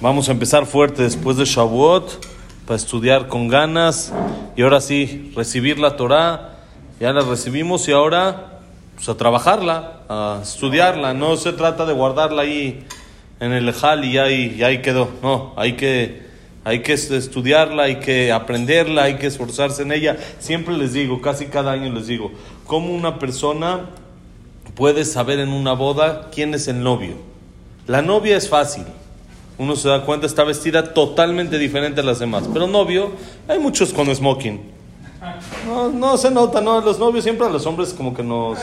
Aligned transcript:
Vamos 0.00 0.28
a 0.28 0.32
empezar 0.32 0.64
fuerte 0.66 1.02
después 1.02 1.36
de 1.36 1.44
Shavuot 1.44 2.26
para 2.66 2.76
estudiar 2.76 3.28
con 3.28 3.48
ganas 3.48 4.12
y 4.56 4.62
ahora 4.62 4.80
sí, 4.80 5.32
recibir 5.34 5.78
la 5.78 5.96
Torah. 5.96 6.56
Ya 7.00 7.12
la 7.12 7.22
recibimos 7.22 7.88
y 7.88 7.92
ahora 7.92 8.60
pues, 8.94 9.08
a 9.08 9.16
trabajarla, 9.16 10.00
a 10.08 10.40
estudiarla. 10.42 11.14
No 11.14 11.36
se 11.36 11.52
trata 11.52 11.84
de 11.84 11.92
guardarla 11.92 12.42
ahí 12.42 12.84
en 13.40 13.52
el 13.52 13.68
Ejal 13.68 14.04
y 14.04 14.18
ahí, 14.18 14.56
y 14.58 14.62
ahí 14.62 14.82
quedó. 14.82 15.08
No, 15.22 15.52
hay 15.56 15.74
que, 15.74 16.22
hay 16.64 16.82
que 16.82 16.94
estudiarla, 16.94 17.84
hay 17.84 17.96
que 17.96 18.32
aprenderla, 18.32 19.04
hay 19.04 19.16
que 19.16 19.26
esforzarse 19.26 19.82
en 19.82 19.92
ella. 19.92 20.16
Siempre 20.38 20.76
les 20.76 20.92
digo, 20.92 21.20
casi 21.20 21.46
cada 21.46 21.72
año 21.72 21.92
les 21.92 22.06
digo, 22.06 22.32
cómo 22.66 22.92
una 22.92 23.18
persona 23.18 23.86
puede 24.78 25.04
saber 25.04 25.40
en 25.40 25.48
una 25.48 25.72
boda 25.72 26.28
quién 26.32 26.54
es 26.54 26.68
el 26.68 26.80
novio. 26.80 27.14
La 27.88 28.00
novia 28.00 28.36
es 28.36 28.48
fácil. 28.48 28.84
Uno 29.58 29.74
se 29.74 29.88
da 29.88 30.04
cuenta, 30.04 30.24
está 30.24 30.44
vestida 30.44 30.94
totalmente 30.94 31.58
diferente 31.58 32.00
a 32.00 32.04
las 32.04 32.20
demás. 32.20 32.44
Pero 32.52 32.68
novio, 32.68 33.10
hay 33.48 33.58
muchos 33.58 33.92
con 33.92 34.14
smoking. 34.14 34.60
No, 35.66 35.88
no 35.88 36.16
se 36.16 36.30
nota, 36.30 36.60
no, 36.60 36.80
los 36.80 36.96
novios 37.00 37.24
siempre 37.24 37.44
a 37.44 37.50
los 37.50 37.66
hombres 37.66 37.92
como 37.92 38.14
que 38.14 38.22
nos, 38.22 38.56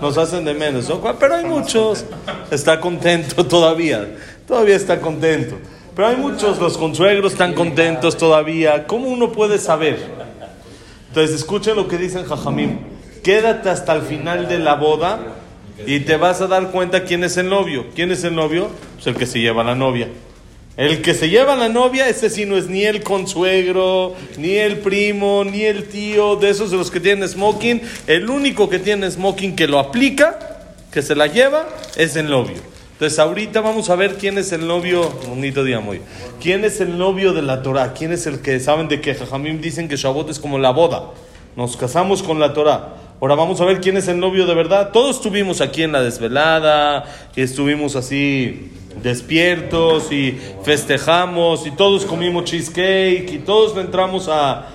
nos 0.00 0.16
hacen 0.16 0.42
de 0.42 0.54
menos, 0.54 0.88
¿no? 0.88 1.02
pero 1.20 1.34
hay 1.34 1.44
muchos, 1.44 2.06
está 2.50 2.80
contento 2.80 3.44
todavía, 3.46 4.16
todavía 4.48 4.74
está 4.74 5.02
contento, 5.02 5.56
pero 5.94 6.08
hay 6.08 6.16
muchos, 6.16 6.58
los 6.58 6.78
consuegros 6.78 7.32
están 7.32 7.52
contentos 7.52 8.16
todavía, 8.16 8.86
¿cómo 8.86 9.08
uno 9.08 9.32
puede 9.32 9.58
saber? 9.58 9.98
Entonces 11.08 11.36
escuchen 11.36 11.76
lo 11.76 11.86
que 11.88 11.98
dicen 11.98 12.24
Jajamim, 12.24 12.78
quédate 13.22 13.68
hasta 13.68 13.94
el 13.94 14.00
final 14.00 14.48
de 14.48 14.58
la 14.60 14.76
boda 14.76 15.41
y 15.86 16.00
te 16.00 16.16
vas 16.16 16.40
a 16.40 16.46
dar 16.46 16.70
cuenta 16.70 17.04
quién 17.04 17.24
es 17.24 17.36
el 17.36 17.48
novio, 17.48 17.86
quién 17.94 18.10
es 18.10 18.24
el 18.24 18.34
novio, 18.34 18.70
pues 18.94 19.06
el 19.06 19.16
que 19.16 19.26
se 19.26 19.40
lleva 19.40 19.64
la 19.64 19.74
novia. 19.74 20.08
El 20.76 21.02
que 21.02 21.12
se 21.12 21.28
lleva 21.28 21.54
la 21.54 21.68
novia, 21.68 22.08
ese 22.08 22.30
sí 22.30 22.46
no 22.46 22.56
es 22.56 22.68
ni 22.68 22.84
el 22.84 23.02
consuegro, 23.02 24.14
ni 24.38 24.56
el 24.56 24.78
primo, 24.78 25.44
ni 25.44 25.64
el 25.64 25.88
tío, 25.88 26.36
de 26.36 26.48
esos 26.48 26.70
de 26.70 26.78
los 26.78 26.90
que 26.90 26.98
tienen 26.98 27.28
smoking. 27.28 27.82
El 28.06 28.30
único 28.30 28.70
que 28.70 28.78
tiene 28.78 29.10
smoking 29.10 29.54
que 29.54 29.66
lo 29.66 29.78
aplica, 29.78 30.38
que 30.90 31.02
se 31.02 31.14
la 31.14 31.26
lleva, 31.26 31.68
es 31.96 32.16
el 32.16 32.30
novio. 32.30 32.56
Entonces 32.92 33.18
ahorita 33.18 33.60
vamos 33.60 33.90
a 33.90 33.96
ver 33.96 34.14
quién 34.14 34.38
es 34.38 34.52
el 34.52 34.66
novio, 34.66 35.10
bonito 35.28 35.62
día 35.62 35.80
muy. 35.80 36.00
¿Quién 36.40 36.64
es 36.64 36.80
el 36.80 36.96
novio 36.96 37.34
de 37.34 37.42
la 37.42 37.62
Torah? 37.62 37.92
¿Quién 37.92 38.12
es 38.12 38.26
el 38.26 38.40
que 38.40 38.58
saben 38.58 38.88
de 38.88 39.00
que 39.00 39.14
Jajamim 39.14 39.60
dicen 39.60 39.88
que 39.88 39.96
Shabbat 39.96 40.30
es 40.30 40.38
como 40.38 40.58
la 40.58 40.70
boda? 40.70 41.10
Nos 41.54 41.76
casamos 41.76 42.22
con 42.22 42.38
la 42.38 42.54
Torah. 42.54 42.94
Ahora 43.22 43.36
vamos 43.36 43.60
a 43.60 43.64
ver 43.64 43.80
quién 43.80 43.96
es 43.96 44.08
el 44.08 44.18
novio 44.18 44.46
de 44.46 44.54
verdad. 44.56 44.90
Todos 44.90 45.14
estuvimos 45.14 45.60
aquí 45.60 45.84
en 45.84 45.92
la 45.92 46.02
desvelada 46.02 47.04
y 47.36 47.42
estuvimos 47.42 47.94
así 47.94 48.72
despiertos 49.00 50.10
y 50.10 50.36
festejamos 50.64 51.64
y 51.64 51.70
todos 51.70 52.04
comimos 52.04 52.46
cheesecake 52.46 53.30
y 53.32 53.38
todos 53.38 53.76
entramos 53.76 54.28
a, 54.28 54.66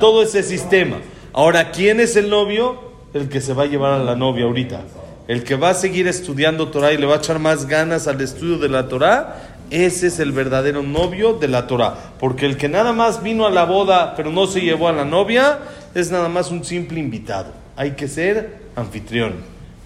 todo 0.00 0.22
ese 0.22 0.42
sistema. 0.42 0.96
Ahora, 1.34 1.72
¿quién 1.72 2.00
es 2.00 2.16
el 2.16 2.30
novio? 2.30 2.80
El 3.12 3.28
que 3.28 3.42
se 3.42 3.52
va 3.52 3.64
a 3.64 3.66
llevar 3.66 3.92
a 3.92 3.98
la 3.98 4.16
novia 4.16 4.46
ahorita. 4.46 4.80
El 5.28 5.44
que 5.44 5.56
va 5.56 5.68
a 5.68 5.74
seguir 5.74 6.08
estudiando 6.08 6.68
Torah 6.68 6.94
y 6.94 6.96
le 6.96 7.04
va 7.04 7.16
a 7.16 7.18
echar 7.18 7.38
más 7.38 7.66
ganas 7.66 8.08
al 8.08 8.18
estudio 8.22 8.56
de 8.56 8.70
la 8.70 8.88
Torah, 8.88 9.58
ese 9.68 10.06
es 10.06 10.20
el 10.20 10.32
verdadero 10.32 10.82
novio 10.82 11.34
de 11.34 11.48
la 11.48 11.66
Torah. 11.66 12.14
Porque 12.18 12.46
el 12.46 12.56
que 12.56 12.70
nada 12.70 12.94
más 12.94 13.22
vino 13.22 13.44
a 13.44 13.50
la 13.50 13.64
boda 13.64 14.14
pero 14.16 14.30
no 14.30 14.46
se 14.46 14.62
llevó 14.62 14.88
a 14.88 14.92
la 14.92 15.04
novia, 15.04 15.58
es 15.94 16.10
nada 16.10 16.30
más 16.30 16.50
un 16.50 16.64
simple 16.64 16.98
invitado 16.98 17.59
hay 17.80 17.92
que 17.92 18.08
ser 18.08 18.58
anfitrión. 18.76 19.36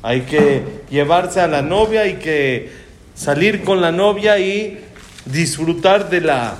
Hay 0.02 0.22
que 0.22 0.64
llevarse 0.90 1.40
a 1.40 1.46
la 1.46 1.62
novia, 1.62 2.00
hay 2.00 2.14
que 2.14 2.72
salir 3.14 3.62
con 3.62 3.80
la 3.80 3.92
novia 3.92 4.36
y 4.40 4.80
disfrutar 5.26 6.10
de 6.10 6.20
la 6.20 6.56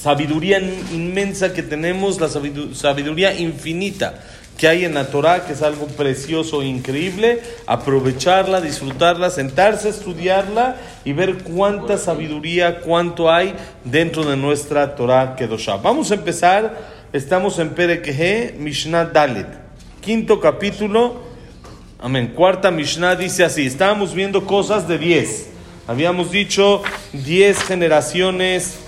sabiduría 0.00 0.60
inmensa 0.60 1.52
que 1.52 1.64
tenemos, 1.64 2.20
la 2.20 2.28
sabiduría 2.28 3.36
infinita 3.36 4.22
que 4.56 4.68
hay 4.68 4.84
en 4.84 4.94
la 4.94 5.08
Torah, 5.08 5.44
que 5.44 5.54
es 5.54 5.62
algo 5.62 5.88
precioso 5.88 6.62
e 6.62 6.66
increíble, 6.66 7.40
aprovecharla, 7.66 8.60
disfrutarla, 8.60 9.30
sentarse, 9.30 9.88
estudiarla 9.88 10.76
y 11.04 11.14
ver 11.14 11.38
cuánta 11.38 11.98
sabiduría, 11.98 12.78
cuánto 12.78 13.28
hay 13.28 13.54
dentro 13.82 14.22
de 14.22 14.36
nuestra 14.36 14.94
Torah 14.94 15.34
Kedoshah. 15.34 15.78
Vamos 15.78 16.12
a 16.12 16.14
empezar, 16.14 16.78
estamos 17.12 17.58
en 17.58 17.70
Perekehe, 17.70 18.54
Mishnah 18.56 19.06
Dalet 19.06 19.67
quinto 20.00 20.40
capítulo, 20.40 21.16
amén, 21.98 22.32
cuarta 22.34 22.70
Mishnah 22.70 23.16
dice 23.16 23.44
así, 23.44 23.66
estábamos 23.66 24.14
viendo 24.14 24.44
cosas 24.44 24.88
de 24.88 24.98
diez, 24.98 25.50
habíamos 25.86 26.30
dicho 26.30 26.82
diez 27.12 27.62
generaciones 27.62 28.78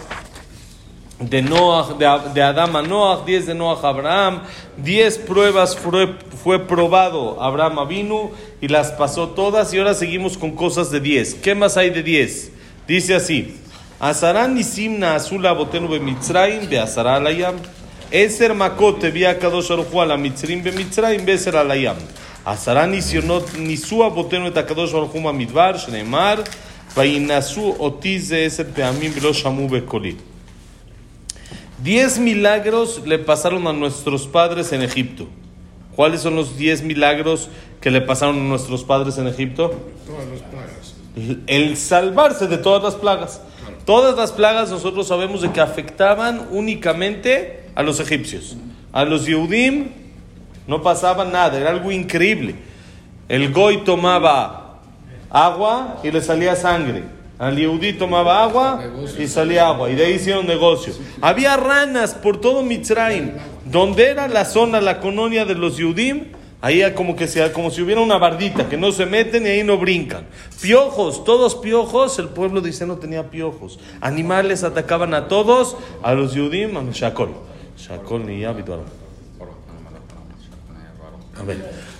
de, 1.19 1.43
Noah, 1.43 1.94
de, 1.98 2.32
de 2.32 2.43
Adán 2.43 2.75
a 2.75 2.82
Noah, 2.82 3.25
diez 3.26 3.47
de 3.47 3.54
Noah 3.54 3.81
Abraham, 3.82 4.43
diez 4.76 5.19
pruebas 5.19 5.76
fue, 5.76 6.15
fue 6.43 6.66
probado 6.66 7.42
Abraham 7.42 7.87
vino 7.88 8.31
y 8.60 8.69
las 8.69 8.92
pasó 8.92 9.28
todas 9.31 9.72
y 9.75 9.78
ahora 9.78 9.94
seguimos 9.94 10.38
con 10.38 10.53
cosas 10.53 10.91
de 10.91 11.00
diez. 11.00 11.34
¿Qué 11.34 11.54
más 11.54 11.77
hay 11.77 11.91
de 11.91 12.03
diez? 12.03 12.53
Dice 12.88 13.15
así, 13.15 13.56
Azarán 13.98 14.56
y 14.56 14.65
Simna 14.65 15.15
Azula 15.15 15.53
Botenu 15.53 15.88
Mitzrayim 16.00 16.69
de 16.69 16.78
Azará 16.78 17.21
Layam. 17.21 17.56
Eser 18.10 18.53
alayam. 21.56 21.97
Midbar 25.32 25.76
shneimar. 25.78 26.44
Vainasu 26.97 27.76
otiz 27.78 28.28
de 28.28 28.47
milagros 32.19 33.00
le 33.06 33.19
pasaron 33.19 33.66
a 33.69 33.72
nuestros 33.72 34.27
padres 34.27 34.72
en 34.72 34.82
Egipto. 34.82 35.28
¿Cuáles 35.94 36.22
son 36.22 36.34
los 36.34 36.56
diez 36.59 36.82
milagros 36.82 37.48
que 37.81 37.92
le 37.92 38.00
pasaron 38.00 38.38
a 38.41 38.42
nuestros 38.42 38.82
padres 38.82 39.19
en 39.19 39.28
Egipto? 39.28 39.72
Todas 40.04 40.27
las 40.28 40.42
plagas. 40.42 40.94
El 41.47 41.77
salvarse 41.77 42.48
de 42.48 42.59
todas 42.59 42.82
las 42.82 42.97
plagas. 42.97 43.41
Todas 43.84 44.16
las 44.16 44.32
plagas 44.32 44.71
nosotros 44.71 45.06
sabemos 45.06 45.42
de 45.42 45.53
que 45.53 45.60
afectaban 45.60 46.48
únicamente 46.50 47.59
a 47.75 47.82
los 47.82 48.00
egipcios. 48.00 48.56
A 48.92 49.04
los 49.04 49.26
Yehudim 49.26 49.88
no 50.66 50.82
pasaba 50.82 51.25
nada, 51.25 51.58
era 51.58 51.70
algo 51.70 51.91
increíble. 51.91 52.54
El 53.28 53.53
Goy 53.53 53.84
tomaba 53.84 54.81
agua 55.31 56.00
y 56.03 56.10
le 56.10 56.20
salía 56.20 56.56
sangre. 56.56 57.04
Al 57.41 57.56
Yehudí 57.56 57.94
tomaba 57.94 58.42
agua 58.42 58.82
y 59.19 59.26
salía 59.26 59.69
agua. 59.69 59.91
Y 59.91 59.94
de 59.94 60.04
ahí 60.04 60.12
hicieron 60.12 60.47
negocio. 60.47 60.92
Había 61.22 61.56
ranas 61.56 62.12
por 62.12 62.38
todo 62.38 62.62
Mitzrayim. 62.62 63.30
Donde 63.64 64.09
era 64.09 64.28
la 64.28 64.44
zona, 64.44 64.82
la 64.82 65.00
colonia 65.00 65.47
de 65.47 65.54
los 65.54 65.78
Yehudim, 65.78 66.32
ahí 66.60 66.82
como, 66.94 67.16
que 67.16 67.26
sea, 67.26 67.50
como 67.54 67.70
si 67.70 67.80
hubiera 67.80 68.03
una 68.03 68.19
bardita, 68.19 68.69
que 68.69 68.76
no 68.76 68.92
se 68.92 69.06
meten 69.06 69.47
y 69.47 69.48
ahí 69.48 69.64
no 69.64 69.78
brincan. 69.78 70.26
Piojos, 70.60 71.25
todos 71.25 71.54
piojos. 71.54 72.19
El 72.19 72.28
pueblo 72.28 72.60
dice 72.60 72.84
no 72.84 72.97
tenía 72.97 73.30
piojos. 73.30 73.78
Animales 74.03 74.62
atacaban 74.62 75.14
a 75.14 75.28
todos, 75.28 75.78
a 76.03 76.12
los 76.12 76.34
Yehudim, 76.34 76.76
a 76.76 76.82
Shakol. 77.80 78.22
A 81.38 81.42
ver. 81.42 81.91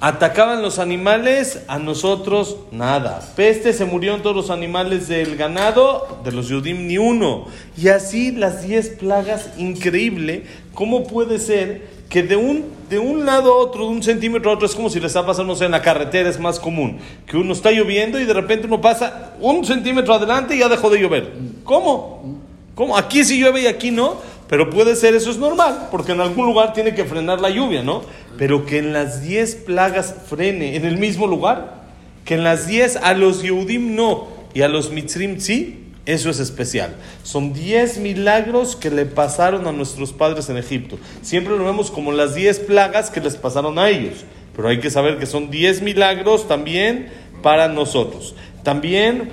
Atacaban 0.00 0.62
los 0.62 0.78
animales, 0.78 1.64
a 1.66 1.80
nosotros 1.80 2.56
nada. 2.70 3.20
Peste, 3.34 3.72
se 3.72 3.84
murieron 3.84 4.22
todos 4.22 4.36
los 4.36 4.50
animales 4.50 5.08
del 5.08 5.36
ganado, 5.36 6.20
de 6.22 6.30
los 6.30 6.48
Yudim 6.48 6.86
ni 6.86 6.98
uno. 6.98 7.46
Y 7.76 7.88
así 7.88 8.30
las 8.30 8.62
diez 8.62 8.90
plagas, 8.90 9.50
increíble. 9.58 10.44
¿Cómo 10.72 11.04
puede 11.04 11.40
ser 11.40 11.88
que 12.08 12.22
de 12.22 12.36
un, 12.36 12.66
de 12.88 13.00
un 13.00 13.26
lado 13.26 13.52
a 13.52 13.56
otro, 13.56 13.86
de 13.86 13.90
un 13.90 14.02
centímetro 14.04 14.52
a 14.52 14.54
otro, 14.54 14.66
es 14.66 14.74
como 14.76 14.88
si 14.88 15.00
le 15.00 15.08
está 15.08 15.26
pasando, 15.26 15.52
no 15.52 15.58
sé, 15.58 15.64
en 15.64 15.72
la 15.72 15.82
carretera 15.82 16.28
es 16.28 16.38
más 16.38 16.60
común? 16.60 16.98
Que 17.26 17.36
uno 17.36 17.52
está 17.52 17.72
lloviendo 17.72 18.20
y 18.20 18.24
de 18.24 18.34
repente 18.34 18.68
uno 18.68 18.80
pasa 18.80 19.32
un 19.40 19.64
centímetro 19.64 20.14
adelante 20.14 20.54
y 20.54 20.60
ya 20.60 20.68
dejó 20.68 20.90
de 20.90 21.00
llover. 21.00 21.32
¿Cómo? 21.64 22.38
¿Cómo? 22.76 22.96
Aquí 22.96 23.24
sí 23.24 23.40
llueve 23.40 23.62
y 23.62 23.66
aquí 23.66 23.90
no. 23.90 24.18
Pero 24.48 24.70
puede 24.70 24.96
ser, 24.96 25.14
eso 25.14 25.30
es 25.30 25.36
normal, 25.36 25.88
porque 25.90 26.12
en 26.12 26.20
algún 26.20 26.46
lugar 26.46 26.72
tiene 26.72 26.94
que 26.94 27.04
frenar 27.04 27.40
la 27.40 27.50
lluvia, 27.50 27.82
¿no? 27.82 28.02
Pero 28.38 28.64
que 28.64 28.78
en 28.78 28.92
las 28.92 29.22
10 29.22 29.56
plagas 29.56 30.14
frene 30.26 30.76
en 30.76 30.86
el 30.86 30.96
mismo 30.96 31.26
lugar, 31.26 31.84
que 32.24 32.34
en 32.34 32.44
las 32.44 32.66
10 32.66 32.96
a 32.96 33.14
los 33.14 33.42
Yehudim 33.42 33.94
no 33.94 34.28
y 34.54 34.62
a 34.62 34.68
los 34.68 34.90
Mitzrim 34.90 35.40
sí, 35.40 35.84
eso 36.06 36.30
es 36.30 36.40
especial. 36.40 36.96
Son 37.22 37.52
10 37.52 37.98
milagros 37.98 38.76
que 38.76 38.90
le 38.90 39.04
pasaron 39.04 39.66
a 39.66 39.72
nuestros 39.72 40.14
padres 40.14 40.48
en 40.48 40.56
Egipto. 40.56 40.98
Siempre 41.20 41.54
lo 41.54 41.64
vemos 41.64 41.90
como 41.90 42.12
las 42.12 42.34
10 42.34 42.60
plagas 42.60 43.10
que 43.10 43.20
les 43.20 43.36
pasaron 43.36 43.78
a 43.78 43.90
ellos, 43.90 44.24
pero 44.56 44.68
hay 44.68 44.80
que 44.80 44.90
saber 44.90 45.18
que 45.18 45.26
son 45.26 45.50
10 45.50 45.82
milagros 45.82 46.48
también 46.48 47.10
para 47.42 47.68
nosotros. 47.68 48.34
También 48.62 49.28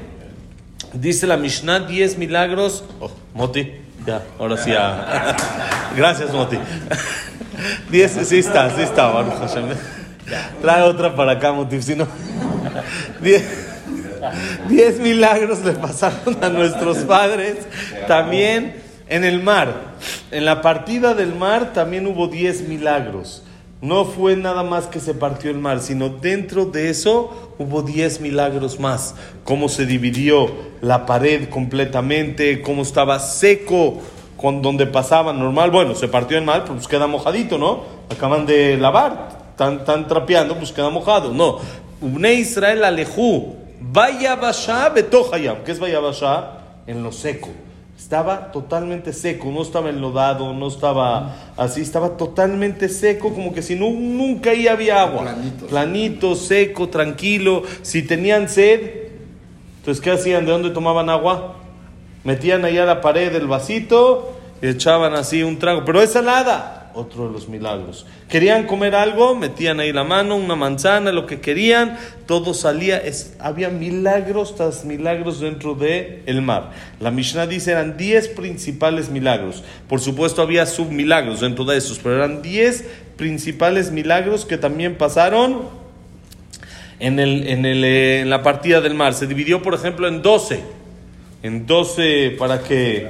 dice 0.91 1.27
la 1.27 1.37
Mishnah 1.37 1.79
10 1.79 2.17
milagros. 2.17 2.83
Oh, 2.99 3.09
Moti. 3.33 3.84
Ya, 4.05 4.21
ahora 4.39 4.57
sí. 4.57 4.71
Ya. 4.71 5.35
Gracias, 5.95 6.31
Moti. 6.31 6.57
Diez, 7.89 8.11
sí 8.27 8.39
está, 8.39 8.69
sí 8.75 8.81
está, 8.81 9.07
Baruch 9.07 9.39
Hashem. 9.39 9.65
Trae 10.61 10.83
otra 10.83 11.15
para 11.15 11.33
acá, 11.33 11.51
Moti, 11.51 11.81
si 11.81 11.95
no. 11.95 12.07
Diez, 13.21 13.43
Diez 14.67 14.99
milagros 14.99 15.63
le 15.63 15.73
pasaron 15.73 16.37
a 16.41 16.49
nuestros 16.49 16.97
padres 16.99 17.57
también 18.07 18.75
en 19.07 19.23
el 19.23 19.41
mar. 19.41 19.73
En 20.31 20.45
la 20.45 20.61
partida 20.61 21.13
del 21.13 21.35
mar 21.35 21.73
también 21.73 22.07
hubo 22.07 22.27
diez 22.27 22.67
milagros. 22.67 23.43
No 23.85 24.03
fue 24.03 24.35
nada 24.35 24.63
más 24.63 24.87
que 24.87 24.99
se 24.99 25.13
partió 25.13 25.51
el 25.51 25.59
mar, 25.59 25.79
sino 25.79 26.09
dentro 26.09 26.65
de 26.65 26.89
eso 26.89 27.51
hubo 27.59 27.83
diez 27.83 28.19
milagros 28.19 28.79
más. 28.79 29.13
Cómo 29.43 29.69
se 29.69 29.85
dividió 29.85 30.49
la 30.81 31.05
pared 31.05 31.49
completamente, 31.49 32.63
cómo 32.63 32.81
estaba 32.81 33.19
seco 33.19 33.99
con 34.37 34.63
donde 34.63 34.87
pasaba 34.87 35.33
normal. 35.33 35.69
Bueno, 35.69 35.93
se 35.93 36.07
partió 36.07 36.35
el 36.35 36.43
mar, 36.43 36.65
pues 36.65 36.87
queda 36.87 37.05
mojadito, 37.05 37.59
¿no? 37.59 37.83
Acaban 38.09 38.47
de 38.47 38.75
lavar, 38.75 39.29
están, 39.51 40.07
trapeando, 40.07 40.57
pues 40.57 40.71
queda 40.71 40.89
mojado. 40.89 41.31
No. 41.31 41.59
Ubne 42.01 42.33
Israel 42.33 42.85
alejú, 42.85 43.55
vaya 43.81 44.35
basha 44.35 44.89
betohayam. 44.89 45.57
¿Qué 45.63 45.71
es 45.71 45.79
vaya 45.79 45.99
basha? 45.99 46.57
En 46.87 47.03
lo 47.03 47.11
seco. 47.11 47.49
Estaba 47.97 48.51
totalmente 48.51 49.13
seco, 49.13 49.49
no 49.51 49.61
estaba 49.61 49.89
enlodado, 49.89 50.53
no 50.53 50.67
estaba 50.67 51.35
así, 51.57 51.81
estaba 51.81 52.17
totalmente 52.17 52.89
seco, 52.89 53.33
como 53.33 53.53
que 53.53 53.61
si 53.61 53.75
no, 53.75 53.89
nunca 53.89 54.51
ahí 54.51 54.67
había 54.67 55.01
agua. 55.01 55.23
Planito. 55.23 55.67
Planito, 55.67 56.35
seco, 56.35 56.89
tranquilo. 56.89 57.63
Si 57.81 58.03
tenían 58.03 58.49
sed, 58.49 58.81
entonces 59.77 60.03
¿qué 60.03 60.11
hacían? 60.11 60.45
¿De 60.45 60.51
dónde 60.51 60.69
tomaban 60.71 61.09
agua? 61.09 61.55
Metían 62.23 62.65
allá 62.65 62.83
a 62.83 62.85
la 62.85 63.01
pared 63.01 63.33
el 63.33 63.47
vasito 63.47 64.37
y 64.61 64.67
echaban 64.67 65.13
así 65.13 65.43
un 65.43 65.57
trago, 65.57 65.83
pero 65.85 66.01
es 66.01 66.11
salada 66.11 66.84
otro 66.95 67.27
de 67.27 67.33
los 67.33 67.47
milagros. 67.47 68.05
Querían 68.29 68.65
comer 68.65 68.95
algo, 68.95 69.35
metían 69.35 69.79
ahí 69.79 69.93
la 69.93 70.03
mano, 70.03 70.35
una 70.35 70.55
manzana, 70.55 71.11
lo 71.11 71.25
que 71.25 71.41
querían, 71.41 71.97
todo 72.25 72.53
salía, 72.53 73.01
había 73.39 73.69
milagros 73.69 74.55
tras 74.55 74.85
milagros 74.85 75.39
dentro 75.39 75.75
del 75.75 76.23
el 76.25 76.41
mar. 76.41 76.71
La 76.99 77.11
Mishnah 77.11 77.45
dice 77.45 77.71
eran 77.71 77.97
10 77.97 78.29
principales 78.29 79.09
milagros. 79.09 79.63
Por 79.87 79.99
supuesto 79.99 80.41
había 80.41 80.65
submilagros 80.65 81.41
dentro 81.41 81.65
de 81.65 81.77
esos, 81.77 81.99
pero 81.99 82.15
eran 82.15 82.41
10 82.41 82.85
principales 83.17 83.91
milagros 83.91 84.45
que 84.45 84.57
también 84.57 84.95
pasaron 84.97 85.63
en, 86.99 87.19
el, 87.19 87.47
en, 87.47 87.65
el, 87.65 87.83
eh, 87.83 88.21
en 88.21 88.29
la 88.29 88.41
partida 88.41 88.81
del 88.81 88.93
mar. 88.93 89.13
Se 89.13 89.27
dividió, 89.27 89.61
por 89.61 89.73
ejemplo, 89.73 90.07
en 90.07 90.21
12. 90.21 90.59
En 91.43 91.65
12 91.65 92.35
para 92.39 92.63
que 92.63 93.07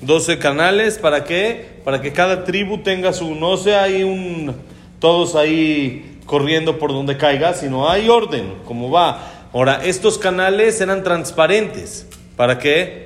12 0.00 0.38
canales, 0.38 0.98
¿para 0.98 1.24
qué? 1.24 1.75
Para 1.86 2.02
que 2.02 2.12
cada 2.12 2.42
tribu 2.42 2.78
tenga 2.78 3.12
su, 3.12 3.36
no 3.36 3.56
sea 3.56 3.84
ahí 3.84 4.02
un, 4.02 4.52
todos 4.98 5.36
ahí 5.36 6.18
corriendo 6.26 6.80
por 6.80 6.90
donde 6.90 7.16
caiga, 7.16 7.54
sino 7.54 7.88
hay 7.88 8.08
orden, 8.08 8.54
como 8.64 8.90
va. 8.90 9.48
Ahora, 9.52 9.80
estos 9.84 10.18
canales 10.18 10.80
eran 10.80 11.04
transparentes, 11.04 12.08
¿para 12.34 12.58
qué? 12.58 13.05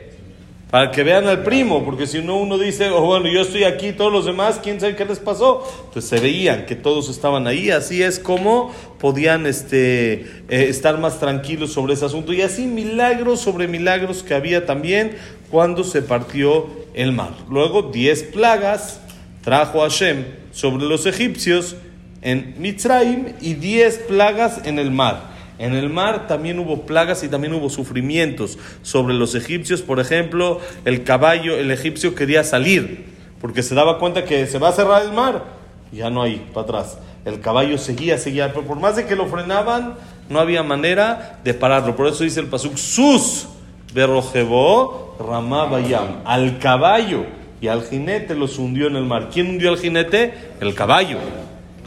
Para 0.71 0.93
que 0.93 1.03
vean 1.03 1.27
al 1.27 1.43
primo, 1.43 1.85
porque 1.85 2.07
si 2.07 2.23
no 2.23 2.37
uno 2.37 2.57
dice, 2.57 2.91
oh, 2.91 3.01
bueno, 3.01 3.27
yo 3.29 3.41
estoy 3.41 3.65
aquí, 3.65 3.93
todos 3.93 4.13
los 4.13 4.25
demás, 4.25 4.61
¿quién 4.63 4.79
sabe 4.79 4.95
qué 4.95 5.05
les 5.05 5.19
pasó? 5.19 5.69
Entonces 5.87 6.09
se 6.09 6.21
veían 6.21 6.65
que 6.65 6.77
todos 6.77 7.09
estaban 7.09 7.49
ahí, 7.49 7.71
así 7.71 8.05
es 8.05 8.21
como 8.21 8.73
podían 9.01 9.47
este, 9.47 10.13
eh, 10.13 10.69
estar 10.69 10.99
más 10.99 11.19
tranquilos 11.19 11.73
sobre 11.73 11.95
ese 11.95 12.05
asunto. 12.05 12.33
Y 12.33 12.43
así 12.43 12.67
milagros 12.67 13.41
sobre 13.41 13.67
milagros 13.67 14.23
que 14.23 14.33
había 14.33 14.65
también 14.65 15.17
cuando 15.51 15.83
se 15.83 16.03
partió 16.03 16.69
el 16.95 17.11
mar. 17.11 17.33
Luego, 17.51 17.83
diez 17.83 18.23
plagas 18.23 19.01
trajo 19.43 19.81
Hashem 19.81 20.25
sobre 20.53 20.85
los 20.85 21.05
egipcios 21.05 21.75
en 22.23 22.55
Mitzrayim 22.59 23.33
y 23.41 23.55
diez 23.55 23.99
plagas 23.99 24.61
en 24.65 24.79
el 24.79 24.93
mar. 24.93 25.30
En 25.61 25.75
el 25.75 25.91
mar 25.91 26.27
también 26.27 26.59
hubo 26.59 26.87
plagas 26.87 27.23
y 27.23 27.29
también 27.29 27.53
hubo 27.53 27.69
sufrimientos 27.69 28.59
sobre 28.81 29.13
los 29.13 29.35
egipcios. 29.35 29.83
Por 29.83 30.01
ejemplo, 30.01 30.59
el 30.87 31.05
caballo, 31.05 31.55
el 31.55 31.71
egipcio 31.71 32.15
quería 32.15 32.45
salir 32.45 33.05
porque 33.43 33.63
se 33.63 33.75
daba 33.75 33.99
cuenta 33.99 34.25
que 34.25 34.47
se 34.47 34.59
va 34.59 34.71
a 34.71 34.73
cerrar 34.73 35.03
el 35.03 35.13
mar. 35.13 35.45
Ya 35.93 36.09
no 36.09 36.23
hay 36.23 36.47
para 36.55 36.65
atrás. 36.65 36.99
El 37.27 37.41
caballo 37.41 37.77
seguía, 37.77 38.17
seguía, 38.17 38.55
pero 38.55 38.67
por 38.67 38.81
más 38.81 38.97
de 38.97 39.05
que 39.05 39.15
lo 39.15 39.27
frenaban, 39.27 39.97
no 40.31 40.41
había 40.41 40.63
manera 40.63 41.41
de 41.45 41.53
pararlo. 41.53 41.95
Por 41.95 42.07
eso 42.07 42.25
dice 42.25 42.41
el 42.41 42.47
pasuk 42.47 42.79
sus 42.79 43.47
berrojebó 43.93 45.19
ramabayam. 45.21 46.23
Al 46.25 46.59
caballo 46.59 47.27
y 47.61 47.69
al 47.69 47.83
jinete 47.83 48.35
los 48.35 48.59
hundió 48.59 48.87
en 48.87 48.97
el 48.97 49.05
mar. 49.05 49.29
¿Quién 49.31 49.51
hundió 49.51 49.69
al 49.69 49.77
jinete? 49.77 50.33
El 50.59 50.75
caballo. 50.75 51.19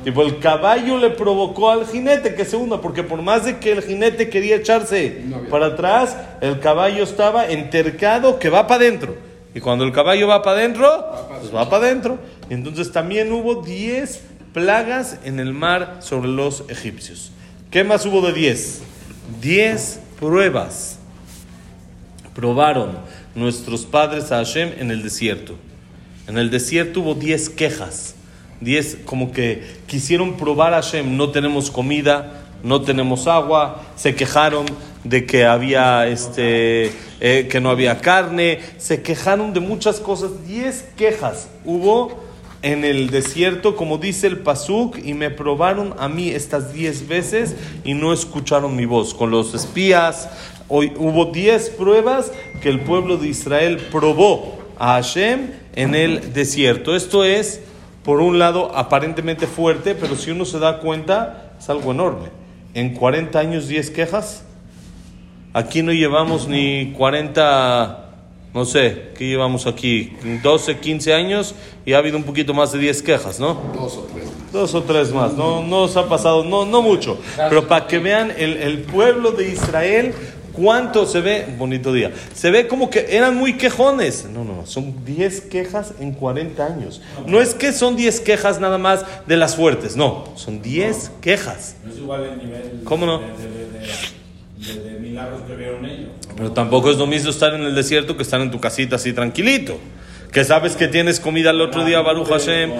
Tipo, 0.04 0.24
el 0.24 0.40
caballo 0.40 0.98
le 0.98 1.12
provocó 1.12 1.70
al 1.70 1.88
jinete 1.88 2.36
que 2.36 2.44
se 2.44 2.58
hunda, 2.58 2.82
porque 2.82 3.04
por 3.04 3.22
más 3.22 3.46
de 3.46 3.60
que 3.60 3.72
el 3.72 3.82
jinete 3.82 4.30
quería 4.30 4.58
echarse 4.58 5.24
para 5.50 5.68
atrás, 5.68 6.18
el 6.42 6.60
caballo 6.60 7.04
estaba 7.04 7.48
entercado 7.48 8.38
que 8.38 8.50
va 8.50 8.68
para 8.68 8.84
adentro. 8.84 9.16
Y 9.56 9.60
cuando 9.60 9.86
el 9.86 9.94
caballo 9.94 10.28
va 10.28 10.42
para 10.42 10.58
adentro, 10.58 11.06
pues 11.40 11.56
va 11.56 11.70
para 11.70 11.86
adentro. 11.86 12.20
Entonces 12.50 12.92
también 12.92 13.32
hubo 13.32 13.62
10 13.62 14.22
plagas 14.54 15.20
en 15.24 15.40
el 15.40 15.54
mar 15.54 15.98
sobre 16.00 16.28
los 16.28 16.66
egipcios. 16.70 17.32
¿Qué 17.72 17.84
más 17.84 18.06
hubo 18.06 18.22
de 18.22 18.34
10? 18.34 18.82
10 19.42 20.00
pruebas. 20.20 21.00
Probaron 22.36 22.98
nuestros 23.36 23.86
padres 23.86 24.32
a 24.32 24.38
Hashem 24.38 24.74
en 24.80 24.92
el 24.92 25.02
desierto. 25.04 25.56
En 26.28 26.38
el 26.38 26.50
desierto 26.50 27.02
hubo 27.02 27.16
10 27.16 27.50
quejas. 27.50 28.16
10 28.62 29.00
como 29.06 29.32
que 29.32 29.64
quisieron 29.88 30.38
probar 30.38 30.74
a 30.74 30.82
Hashem, 30.82 31.18
no 31.18 31.32
tenemos 31.32 31.72
comida, 31.72 32.44
no 32.64 32.82
tenemos 32.82 33.28
agua, 33.28 33.84
se 33.96 34.16
quejaron 34.16 34.66
de 35.04 35.26
que 35.26 35.46
había 35.46 36.08
este 36.08 36.92
eh, 37.20 37.48
que 37.50 37.60
no 37.60 37.70
había 37.70 38.00
carne, 38.00 38.60
se 38.78 39.02
quejaron 39.02 39.54
de 39.54 39.60
muchas 39.60 40.00
cosas, 40.00 40.46
10 40.48 40.86
quejas 40.96 41.50
hubo 41.66 42.24
en 42.64 42.86
el 42.86 43.10
desierto, 43.10 43.76
como 43.76 43.98
dice 43.98 44.26
el 44.26 44.40
Pasuk, 44.40 44.98
y 45.04 45.14
me 45.14 45.30
probaron 45.30 45.94
a 46.00 46.08
mí 46.08 46.30
estas 46.30 46.74
10 46.74 47.10
veces 47.10 47.56
y 47.84 47.94
no 47.94 48.14
escucharon 48.14 48.76
mi 48.76 48.86
voz. 48.86 49.14
Con 49.14 49.32
los 49.32 49.54
espías, 49.54 50.30
hoy 50.70 50.94
hubo 50.98 51.26
10 51.26 51.72
pruebas 51.72 52.32
que 52.62 52.70
el 52.70 52.80
pueblo 52.80 53.18
de 53.18 53.28
Israel 53.28 53.86
probó 53.92 54.60
a 54.80 54.94
Hashem 54.94 55.52
en 55.76 55.94
el 55.94 56.34
desierto. 56.34 56.96
Esto 56.96 57.26
es 57.26 57.60
por 58.04 58.20
un 58.20 58.40
lado 58.40 58.76
aparentemente 58.76 59.48
fuerte, 59.48 59.96
pero 59.96 60.16
si 60.16 60.32
uno 60.32 60.46
se 60.46 60.60
da 60.60 60.80
cuenta, 60.80 61.54
es 61.60 61.70
algo 61.70 61.92
enorme. 61.92 62.30
En 62.74 62.94
40 62.96 63.40
años, 63.40 63.68
10 63.68 63.92
quejas. 63.92 64.44
Aquí 65.54 65.84
no 65.84 65.94
llevamos 65.94 66.48
ni 66.48 66.94
40, 66.94 68.10
no 68.54 68.66
sé, 68.66 69.12
¿qué 69.16 69.28
llevamos 69.28 69.68
aquí? 69.68 70.14
12, 70.42 70.80
15 70.80 71.14
años 71.14 71.56
y 71.86 71.94
ha 71.94 72.00
habido 72.00 72.18
un 72.18 72.24
poquito 72.24 72.54
más 72.54 72.72
de 72.72 72.80
10 72.80 73.04
quejas, 73.04 73.40
¿no? 73.40 73.62
Dos 73.74 73.98
o 73.98 74.08
tres 74.12 74.26
más. 74.26 74.52
Dos 74.52 74.76
o 74.76 74.84
tres 74.84 75.14
más, 75.14 75.34
no, 75.34 75.62
no 75.62 75.84
os 75.84 75.96
ha 75.96 76.10
pasado, 76.10 76.44
no, 76.44 76.66
no 76.66 76.82
mucho. 76.82 77.20
Pero 77.38 77.68
para 77.68 77.86
que 77.86 78.00
vean, 78.00 78.34
el, 78.36 78.58
el 78.58 78.80
pueblo 78.80 79.32
de 79.32 79.50
Israel 79.50 80.14
¿Cuánto 80.54 81.06
se 81.08 81.20
ve? 81.22 81.46
Bonito 81.58 81.92
día. 81.92 82.12
Se 82.34 82.52
ve 82.52 82.68
como 82.68 82.90
que 82.90 83.08
eran 83.10 83.36
muy 83.36 83.54
quejones. 83.58 84.26
No, 84.32 84.44
no, 84.44 84.66
son 84.66 85.04
10 85.04 85.42
quejas 85.42 85.94
en 86.00 86.14
40 86.14 86.66
años. 86.66 87.02
No 87.26 87.42
es 87.42 87.54
que 87.56 87.74
son 87.74 87.96
10 87.96 88.20
quejas 88.22 88.60
nada 88.60 88.78
más 88.78 89.04
de 89.26 89.36
las 89.38 89.56
fuertes, 89.56 89.96
no, 89.96 90.26
son 90.36 90.62
10 90.62 91.12
quejas. 91.22 91.76
No 91.84 91.92
es 91.92 91.98
igual 91.98 92.24
el 92.24 92.38
nivel 92.38 92.82
¿Cómo 92.84 93.06
no? 93.06 93.20
de, 93.20 93.26
de- 93.28 93.34
de- 93.34 94.84
de- 94.84 94.92
de 94.94 95.00
milagros 95.00 95.42
que 95.48 95.56
vieron 95.56 95.84
ellos. 95.86 96.10
Pero 96.38 96.52
tampoco 96.52 96.90
es 96.92 96.98
lo 96.98 97.08
mismo 97.08 97.30
estar 97.32 97.54
en 97.54 97.62
el 97.64 97.76
desierto 97.76 98.16
que 98.16 98.24
estar 98.24 98.40
en 98.40 98.50
tu 98.52 98.60
casita 98.62 98.96
así 98.98 99.12
tranquilito. 99.12 99.78
Que 100.32 100.44
sabes 100.44 100.76
que 100.76 100.88
tienes 100.88 101.20
comida 101.20 101.50
el 101.52 101.62
otro 101.62 101.84
día, 101.86 102.02
Baruch 102.02 102.28
Hashem. 102.28 102.72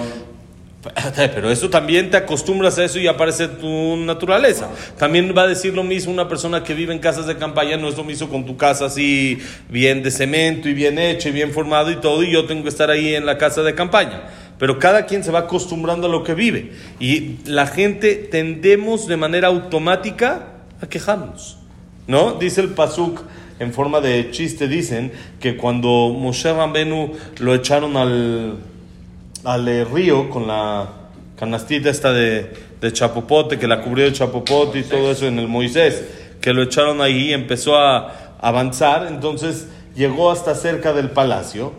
Pero 1.16 1.50
eso 1.50 1.70
también 1.70 2.10
te 2.10 2.16
acostumbras 2.16 2.78
a 2.78 2.84
eso 2.84 2.98
y 2.98 3.06
aparece 3.06 3.48
tu 3.48 3.96
naturaleza. 3.96 4.70
También 4.98 5.34
va 5.36 5.42
a 5.42 5.46
decir 5.46 5.74
lo 5.74 5.82
mismo 5.82 6.12
una 6.12 6.28
persona 6.28 6.62
que 6.62 6.74
vive 6.74 6.92
en 6.92 6.98
casas 6.98 7.26
de 7.26 7.36
campaña, 7.36 7.76
no 7.76 7.88
es 7.88 7.96
lo 7.96 8.04
mismo 8.04 8.28
con 8.28 8.44
tu 8.44 8.56
casa 8.56 8.86
así 8.86 9.38
bien 9.68 10.02
de 10.02 10.10
cemento 10.10 10.68
y 10.68 10.74
bien 10.74 10.98
hecho 10.98 11.28
y 11.28 11.32
bien 11.32 11.52
formado 11.52 11.90
y 11.90 11.96
todo, 11.96 12.22
y 12.22 12.32
yo 12.32 12.46
tengo 12.46 12.62
que 12.62 12.68
estar 12.68 12.90
ahí 12.90 13.14
en 13.14 13.26
la 13.26 13.38
casa 13.38 13.62
de 13.62 13.74
campaña. 13.74 14.24
Pero 14.58 14.78
cada 14.78 15.06
quien 15.06 15.24
se 15.24 15.32
va 15.32 15.40
acostumbrando 15.40 16.06
a 16.06 16.10
lo 16.10 16.22
que 16.22 16.34
vive. 16.34 16.72
Y 17.00 17.36
la 17.44 17.66
gente 17.66 18.14
tendemos 18.14 19.06
de 19.06 19.16
manera 19.16 19.48
automática 19.48 20.48
a 20.80 20.86
quejarnos. 20.86 21.58
¿No? 22.06 22.34
Dice 22.34 22.60
el 22.60 22.68
Pasuk 22.68 23.22
en 23.58 23.72
forma 23.72 24.00
de 24.00 24.30
chiste, 24.30 24.68
dicen 24.68 25.12
que 25.40 25.56
cuando 25.56 26.10
Moshe 26.10 26.52
Rambenu 26.52 27.12
lo 27.38 27.54
echaron 27.54 27.96
al, 27.96 28.58
al 29.44 29.68
eh, 29.68 29.84
río 29.84 30.30
con 30.30 30.46
la 30.46 30.88
canastita 31.36 31.90
esta 31.90 32.12
de, 32.12 32.52
de 32.80 32.92
chapopote, 32.92 33.58
que 33.58 33.66
la 33.66 33.82
cubrió 33.82 34.04
de 34.04 34.12
chapopote 34.12 34.78
y 34.78 34.82
todo 34.84 35.10
eso 35.10 35.26
en 35.26 35.38
el 35.38 35.48
Moisés, 35.48 36.04
que 36.40 36.52
lo 36.52 36.62
echaron 36.62 37.00
ahí 37.00 37.30
y 37.30 37.32
empezó 37.32 37.76
a 37.76 38.36
avanzar, 38.40 39.06
entonces 39.06 39.68
llegó 39.94 40.30
hasta 40.30 40.54
cerca 40.54 40.92
del 40.92 41.10
palacio 41.10 41.72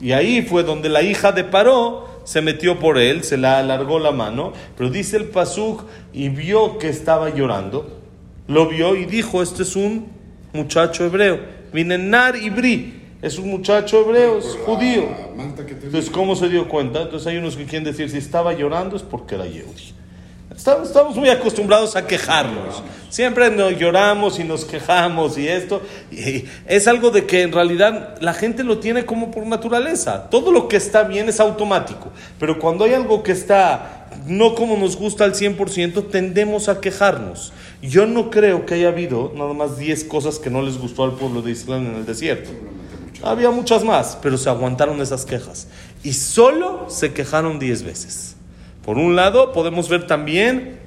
y 0.00 0.12
ahí 0.12 0.42
fue 0.42 0.62
donde 0.62 0.88
la 0.88 1.02
hija 1.02 1.32
de 1.32 1.44
Paró 1.44 2.22
se 2.24 2.40
metió 2.40 2.78
por 2.78 2.98
él, 2.98 3.24
se 3.24 3.36
la 3.36 3.58
alargó 3.58 3.98
la 3.98 4.12
mano, 4.12 4.52
pero 4.76 4.90
dice 4.90 5.16
el 5.16 5.24
Pasuk 5.24 5.84
y 6.12 6.28
vio 6.28 6.78
que 6.78 6.88
estaba 6.88 7.30
llorando, 7.30 8.00
lo 8.46 8.68
vio 8.68 8.96
y 8.96 9.06
dijo, 9.06 9.42
este 9.42 9.62
es 9.62 9.76
un 9.76 10.08
muchacho 10.52 11.04
hebreo. 11.04 11.40
Vinenar 11.72 12.36
Ibri. 12.36 12.97
Es 13.20 13.38
un 13.38 13.50
muchacho 13.50 14.00
hebreo, 14.00 14.38
es 14.38 14.56
judío. 14.64 15.08
Entonces, 15.36 16.10
¿cómo 16.10 16.36
se 16.36 16.48
dio 16.48 16.68
cuenta? 16.68 17.02
Entonces, 17.02 17.26
hay 17.26 17.36
unos 17.38 17.56
que 17.56 17.64
quieren 17.64 17.84
decir, 17.84 18.08
si 18.10 18.18
estaba 18.18 18.52
llorando 18.52 18.96
es 18.96 19.02
porque 19.02 19.34
era 19.34 19.46
Yehudi. 19.46 19.94
Estamos, 20.56 20.88
estamos 20.88 21.16
muy 21.16 21.28
acostumbrados 21.28 21.94
a 21.94 22.06
quejarnos. 22.06 22.82
Siempre 23.10 23.50
nos 23.50 23.78
lloramos 23.78 24.38
y 24.38 24.44
nos 24.44 24.64
quejamos 24.64 25.36
y 25.38 25.46
esto. 25.48 25.82
Y 26.10 26.44
es 26.66 26.88
algo 26.88 27.10
de 27.10 27.26
que 27.26 27.42
en 27.42 27.52
realidad 27.52 28.16
la 28.20 28.34
gente 28.34 28.64
lo 28.64 28.78
tiene 28.78 29.04
como 29.04 29.30
por 29.30 29.46
naturaleza. 29.46 30.30
Todo 30.30 30.50
lo 30.50 30.68
que 30.68 30.76
está 30.76 31.04
bien 31.04 31.28
es 31.28 31.38
automático. 31.38 32.10
Pero 32.40 32.58
cuando 32.58 32.84
hay 32.84 32.94
algo 32.94 33.22
que 33.22 33.32
está 33.32 34.08
no 34.26 34.54
como 34.54 34.76
nos 34.76 34.96
gusta 34.96 35.24
al 35.24 35.34
100%, 35.34 36.10
tendemos 36.10 36.68
a 36.68 36.80
quejarnos. 36.80 37.52
Yo 37.82 38.06
no 38.06 38.30
creo 38.30 38.66
que 38.66 38.74
haya 38.74 38.88
habido 38.88 39.32
nada 39.36 39.52
más 39.52 39.78
10 39.78 40.04
cosas 40.04 40.38
que 40.38 40.50
no 40.50 40.62
les 40.62 40.78
gustó 40.78 41.04
al 41.04 41.12
pueblo 41.12 41.42
de 41.42 41.52
Israel 41.52 41.86
en 41.86 41.94
el 41.96 42.06
desierto. 42.06 42.50
Había 43.22 43.50
muchas 43.50 43.84
más, 43.84 44.18
pero 44.22 44.38
se 44.38 44.48
aguantaron 44.48 45.00
esas 45.00 45.24
quejas. 45.24 45.68
Y 46.02 46.12
solo 46.12 46.86
se 46.88 47.12
quejaron 47.12 47.58
10 47.58 47.82
veces. 47.82 48.36
Por 48.84 48.98
un 48.98 49.16
lado, 49.16 49.52
podemos 49.52 49.88
ver 49.88 50.06
también, 50.06 50.78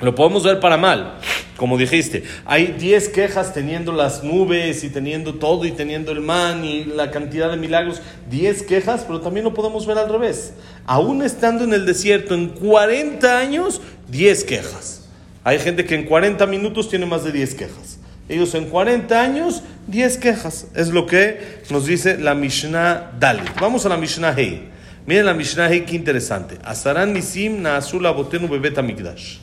lo 0.00 0.14
podemos 0.14 0.44
ver 0.44 0.60
para 0.60 0.76
mal, 0.76 1.18
como 1.56 1.78
dijiste, 1.78 2.24
hay 2.44 2.74
10 2.78 3.08
quejas 3.08 3.54
teniendo 3.54 3.92
las 3.92 4.22
nubes 4.22 4.84
y 4.84 4.90
teniendo 4.90 5.34
todo 5.34 5.64
y 5.64 5.72
teniendo 5.72 6.12
el 6.12 6.20
man 6.20 6.64
y 6.64 6.84
la 6.84 7.10
cantidad 7.10 7.50
de 7.50 7.56
milagros, 7.56 8.02
10 8.30 8.62
quejas, 8.62 9.04
pero 9.06 9.20
también 9.20 9.44
lo 9.44 9.54
podemos 9.54 9.86
ver 9.86 9.96
al 9.98 10.10
revés. 10.10 10.52
Aún 10.84 11.22
estando 11.22 11.64
en 11.64 11.72
el 11.72 11.86
desierto 11.86 12.34
en 12.34 12.48
40 12.48 13.38
años, 13.38 13.80
10 14.08 14.44
quejas. 14.44 15.08
Hay 15.44 15.58
gente 15.58 15.84
que 15.84 15.94
en 15.94 16.04
40 16.04 16.46
minutos 16.46 16.90
tiene 16.90 17.06
más 17.06 17.24
de 17.24 17.32
10 17.32 17.54
quejas. 17.54 17.98
Ellos 18.28 18.54
en 18.54 18.66
40 18.66 19.20
años, 19.20 19.62
10 19.86 20.18
quejas. 20.18 20.66
Es 20.74 20.88
lo 20.88 21.06
que 21.06 21.60
nos 21.70 21.86
dice 21.86 22.18
la 22.18 22.34
Mishnah 22.34 23.12
Dalit. 23.18 23.58
Vamos 23.60 23.86
a 23.86 23.88
la 23.88 23.96
Mishnah 23.96 24.34
Hei. 24.36 24.62
Miren 25.06 25.26
la 25.26 25.34
Mishnah 25.34 25.70
Hei, 25.70 25.84
qué 25.84 25.94
interesante. 25.94 26.58
Asaran 26.64 27.12
Nisim 27.12 27.62
Naasul 27.62 28.06
Abotenu 28.06 28.48
Bebet 28.48 28.78
Amigdash. 28.78 29.38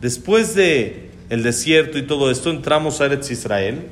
Después 0.00 0.54
de 0.54 1.10
el 1.30 1.42
desierto 1.42 1.96
y 1.96 2.02
todo 2.02 2.30
esto, 2.30 2.50
entramos 2.50 3.00
a 3.00 3.06
Eretz 3.06 3.30
Israel 3.30 3.86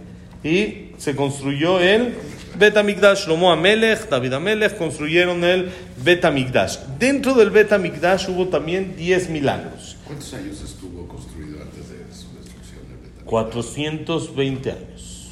y 0.45 0.91
se 0.99 1.17
construyó 1.17 1.81
el 1.81 2.15
Bet 2.59 2.77
Amigdash. 2.77 3.27
Lomo 3.27 3.51
Amelech, 3.51 4.09
David 4.11 4.35
Amelech 4.35 4.77
construyeron 4.77 5.43
el 5.45 5.71
Bet 6.05 6.25
Amigdash. 6.25 6.79
Dentro 6.99 7.35
del 7.35 7.51
Bet 7.51 7.73
Amigdash 7.73 8.29
hubo 8.29 8.49
también 8.49 8.95
10 8.97 9.31
milagros. 9.31 9.97
¿Cuántos 10.07 10.35
años 10.35 10.61
estuvo 10.63 11.07
construido 11.09 11.63
antes 11.63 11.89
de 11.89 11.99
su 12.13 12.27
destrucción 12.37 12.81
el 12.91 13.09
Betamigdash? 13.09 13.20
420 13.31 14.71
años. 14.73 15.29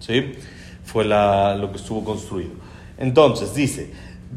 ¿Sí? 0.00 0.32
Fue 0.84 1.04
la- 1.04 1.54
lo 1.54 1.70
que 1.70 1.76
estuvo 1.76 2.02
construido. 2.04 2.50
Entonces, 2.98 3.54
dice, 3.54 3.90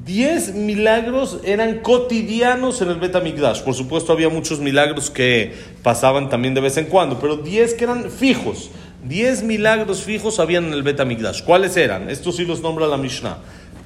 10 0.06 0.54
milagros 0.54 1.40
eran 1.44 1.80
cotidianos 1.80 2.82
en 2.82 2.90
el 2.90 2.98
Betamigdash. 3.00 3.62
Por 3.62 3.74
supuesto, 3.74 4.12
había 4.14 4.30
muchos 4.30 4.60
milagros 4.60 5.10
que 5.10 5.54
pasaban 5.84 6.30
también 6.30 6.54
de 6.54 6.62
vez 6.62 6.78
en 6.78 6.86
cuando, 6.86 7.20
pero 7.20 7.38
10 7.38 7.74
que 7.74 7.86
eran 7.86 8.12
fijos. 8.12 8.70
10 9.04 9.44
milagros 9.44 10.04
fijos 10.04 10.40
habían 10.40 10.66
en 10.66 10.74
el 10.74 10.84
Betamigdash. 10.84 11.44
¿Cuáles 11.44 11.78
eran? 11.78 12.10
Estos 12.10 12.36
sí 12.36 12.46
los 12.46 12.62
nombra 12.62 12.88
la 12.88 12.98
Mishnah. 12.98 13.38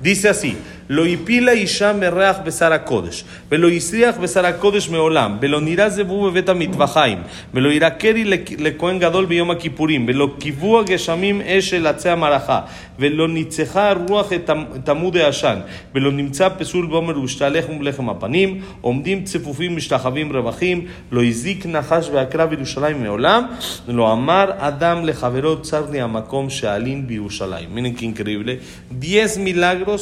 Dice 0.02 0.28
así, 0.28 0.55
lo 0.88 1.05
hipila 1.07 1.55
isha 1.55 1.93
merach 1.95 2.45
besar 2.45 2.85
kodesh, 2.85 3.25
velo 3.50 3.69
isriach 3.69 4.19
besar 4.21 4.45
kodesh 4.61 4.90
meolam, 4.90 5.40
velo 5.40 5.59
niraz 5.61 5.97
zebu 5.97 6.31
bebet 6.31 6.49
המטבחיים, 6.49 7.19
ולא 7.55 7.69
ירקרי 7.69 8.25
לכהן 8.59 8.99
גדול 8.99 9.26
ביום 9.26 9.50
הכיפורים, 9.50 10.05
ולא 10.09 10.28
קיוו 10.38 10.81
הגשמים 10.81 11.40
אש 11.40 11.75
אל 11.75 11.87
עצי 11.87 12.09
המערכה, 12.09 12.61
ולא 12.99 13.28
ניצחה 13.28 13.90
הרוח 13.90 14.33
את 14.33 14.50
המ- 14.50 14.64
את 14.76 14.88
עמוד 14.88 15.16
העשן, 15.16 15.59
ולא 15.95 16.12
נמצא 16.12 16.49
פסול 16.59 16.87
גומר 16.87 17.21
ושתהלך 17.21 17.69
ומלחם 17.69 18.09
הפנים, 18.11 18.61
עומדים 18.81 19.25
צפופים 19.25 19.76
משתחווים 19.76 20.37
רווחים, 20.37 20.87
לא 21.12 21.25
הזיק 21.25 21.66
נחש 21.66 22.09
ועקרב 22.12 22.52
ירושלים 22.52 23.02
מעולם, 23.02 23.47
ולא 23.88 24.12
אמר 24.12 24.50
אדם 24.59 25.05
לחברו 25.07 25.62
צר 25.62 25.85
לי 25.90 26.00
המקום 26.00 26.50
שאלין 26.50 27.07
בירושלים. 27.07 27.69
Miren 27.76 27.95
qué 27.99 28.05
increíble. 28.05 28.57
Diez 29.02 29.38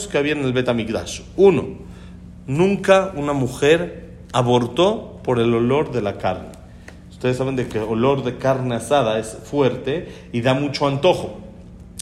que 0.08 0.18
había 0.18 0.34
en 0.34 0.44
el 0.44 0.54
Betamigdash. 0.54 1.22
Uno, 1.38 1.66
nunca 2.48 3.12
una 3.16 3.34
mujer 3.34 4.10
abortó 4.34 5.20
por 5.24 5.40
el 5.40 5.54
olor 5.54 5.92
de 5.92 6.02
la 6.02 6.18
carne. 6.18 6.50
Ustedes 7.10 7.38
saben 7.38 7.56
de 7.56 7.68
que 7.68 7.80
el 7.80 7.84
olor 7.84 8.24
de 8.24 8.38
carne 8.38 8.76
asada 8.76 9.20
es 9.20 9.38
fuerte 9.44 10.08
y 10.32 10.42
da 10.42 10.54
mucho 10.54 10.88
antojo. 10.88 11.40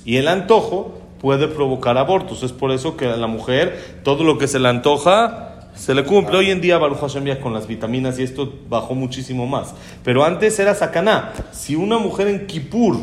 Y 0.05 0.17
el 0.17 0.27
antojo 0.27 0.99
puede 1.19 1.47
provocar 1.47 1.97
abortos. 1.97 2.43
Es 2.43 2.51
por 2.51 2.71
eso 2.71 2.97
que 2.97 3.07
a 3.07 3.17
la 3.17 3.27
mujer 3.27 3.99
todo 4.03 4.23
lo 4.23 4.37
que 4.37 4.47
se 4.47 4.59
le 4.59 4.69
antoja 4.69 5.69
se 5.73 5.93
le 5.93 6.03
cumple. 6.03 6.37
Hoy 6.37 6.51
en 6.51 6.61
día 6.61 6.77
Baruch 6.77 6.99
Hashem 6.99 7.25
ya 7.25 7.39
con 7.39 7.53
las 7.53 7.67
vitaminas 7.67 8.19
y 8.19 8.23
esto 8.23 8.53
bajó 8.69 8.95
muchísimo 8.95 9.47
más. 9.47 9.73
Pero 10.03 10.23
antes 10.23 10.59
era 10.59 10.75
sacaná. 10.75 11.33
Si 11.51 11.75
una 11.75 11.97
mujer 11.97 12.27
en 12.27 12.47
Kippur 12.47 12.97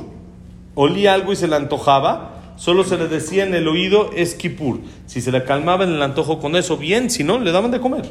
olía 0.74 1.14
algo 1.14 1.32
y 1.32 1.36
se 1.36 1.48
le 1.48 1.56
antojaba, 1.56 2.33
solo 2.56 2.84
se 2.84 2.96
le 2.96 3.08
decía 3.08 3.44
en 3.44 3.54
el 3.54 3.68
oído 3.68 4.10
es 4.14 4.34
Kippur. 4.34 4.80
Si 5.06 5.20
se 5.20 5.32
le 5.32 5.44
calmaba 5.44 5.84
en 5.84 5.90
el 5.90 6.02
antojo 6.02 6.38
con 6.38 6.56
eso, 6.56 6.76
bien, 6.76 7.10
si 7.10 7.24
no, 7.24 7.38
le 7.38 7.52
daban 7.52 7.70
de 7.70 7.80
comer. 7.80 8.04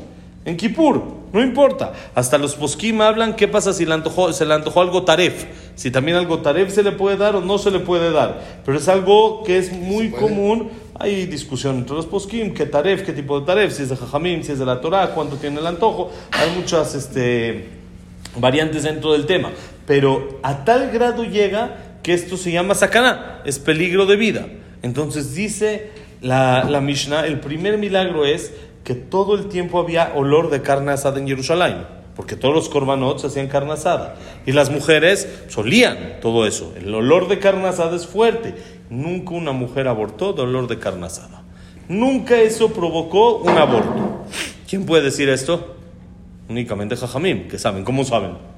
En 0.45 0.57
Kippur, 0.57 1.01
no 1.31 1.41
importa. 1.41 1.93
Hasta 2.15 2.37
los 2.37 2.55
poskim 2.55 2.99
hablan 2.99 3.35
qué 3.35 3.47
pasa 3.47 3.71
si 3.71 3.85
le 3.85 3.93
antojó, 3.93 4.33
se 4.33 4.45
le 4.45 4.53
antojó 4.53 4.81
algo 4.81 5.03
taref. 5.03 5.45
Si 5.75 5.89
también 5.89 6.17
algo 6.17 6.39
taref 6.39 6.73
se 6.73 6.83
le 6.83 6.91
puede 6.91 7.15
dar 7.15 7.37
o 7.37 7.41
no 7.41 7.57
se 7.57 7.71
le 7.71 7.79
puede 7.79 8.11
dar. 8.11 8.61
Pero 8.65 8.77
es 8.77 8.89
algo 8.89 9.43
que 9.43 9.57
es 9.57 9.71
muy 9.71 10.11
común. 10.11 10.69
Hay 10.99 11.25
discusión 11.27 11.77
entre 11.77 11.95
los 11.95 12.05
poskim, 12.05 12.53
qué 12.53 12.65
taref, 12.65 13.03
qué 13.03 13.13
tipo 13.13 13.39
de 13.39 13.45
taref, 13.45 13.73
si 13.73 13.83
es 13.83 13.89
de 13.89 13.95
jajamim, 13.95 14.43
si 14.43 14.51
es 14.51 14.59
de 14.59 14.65
la 14.65 14.81
Torah, 14.81 15.11
cuánto 15.15 15.37
tiene 15.37 15.59
el 15.59 15.67
antojo. 15.67 16.11
Hay 16.31 16.51
muchas 16.57 16.93
este, 16.93 17.69
variantes 18.37 18.83
dentro 18.83 19.13
del 19.13 19.25
tema. 19.25 19.49
Pero 19.87 20.39
a 20.43 20.65
tal 20.65 20.91
grado 20.91 21.23
llega 21.23 21.92
que 22.03 22.13
esto 22.13 22.37
se 22.37 22.51
llama 22.51 22.75
sakana, 22.75 23.41
es 23.45 23.57
peligro 23.57 24.05
de 24.05 24.17
vida. 24.17 24.45
Entonces 24.81 25.33
dice 25.33 25.89
la, 26.21 26.65
la 26.65 26.81
Mishnah, 26.81 27.25
el 27.25 27.39
primer 27.39 27.77
milagro 27.77 28.25
es 28.25 28.53
que 28.83 28.93
todo 28.95 29.35
el 29.35 29.47
tiempo 29.47 29.79
había 29.79 30.11
olor 30.13 30.49
de 30.49 30.61
carne 30.61 30.91
asada 30.91 31.19
en 31.19 31.27
Jerusalén, 31.27 31.87
porque 32.15 32.35
todos 32.35 32.53
los 32.53 32.69
korbanot 32.69 33.23
hacían 33.23 33.47
carne 33.47 33.73
asada. 33.73 34.15
Y 34.45 34.51
las 34.51 34.69
mujeres 34.69 35.27
solían 35.47 36.17
todo 36.21 36.45
eso. 36.45 36.73
El 36.75 36.93
olor 36.93 37.29
de 37.29 37.39
carne 37.39 37.67
asada 37.67 37.95
es 37.95 38.05
fuerte. 38.05 38.53
Nunca 38.89 39.31
una 39.31 39.53
mujer 39.53 39.87
abortó 39.87 40.33
de 40.33 40.41
olor 40.41 40.67
de 40.67 40.79
carne 40.79 41.05
asada. 41.05 41.43
Nunca 41.87 42.39
eso 42.39 42.73
provocó 42.73 43.37
un 43.37 43.57
aborto. 43.57 44.25
¿Quién 44.69 44.85
puede 44.85 45.03
decir 45.03 45.29
esto? 45.29 45.75
Únicamente 46.49 46.95
Jajamim, 46.95 47.47
que 47.47 47.57
saben. 47.57 47.83
¿Cómo 47.83 48.03
saben? 48.03 48.52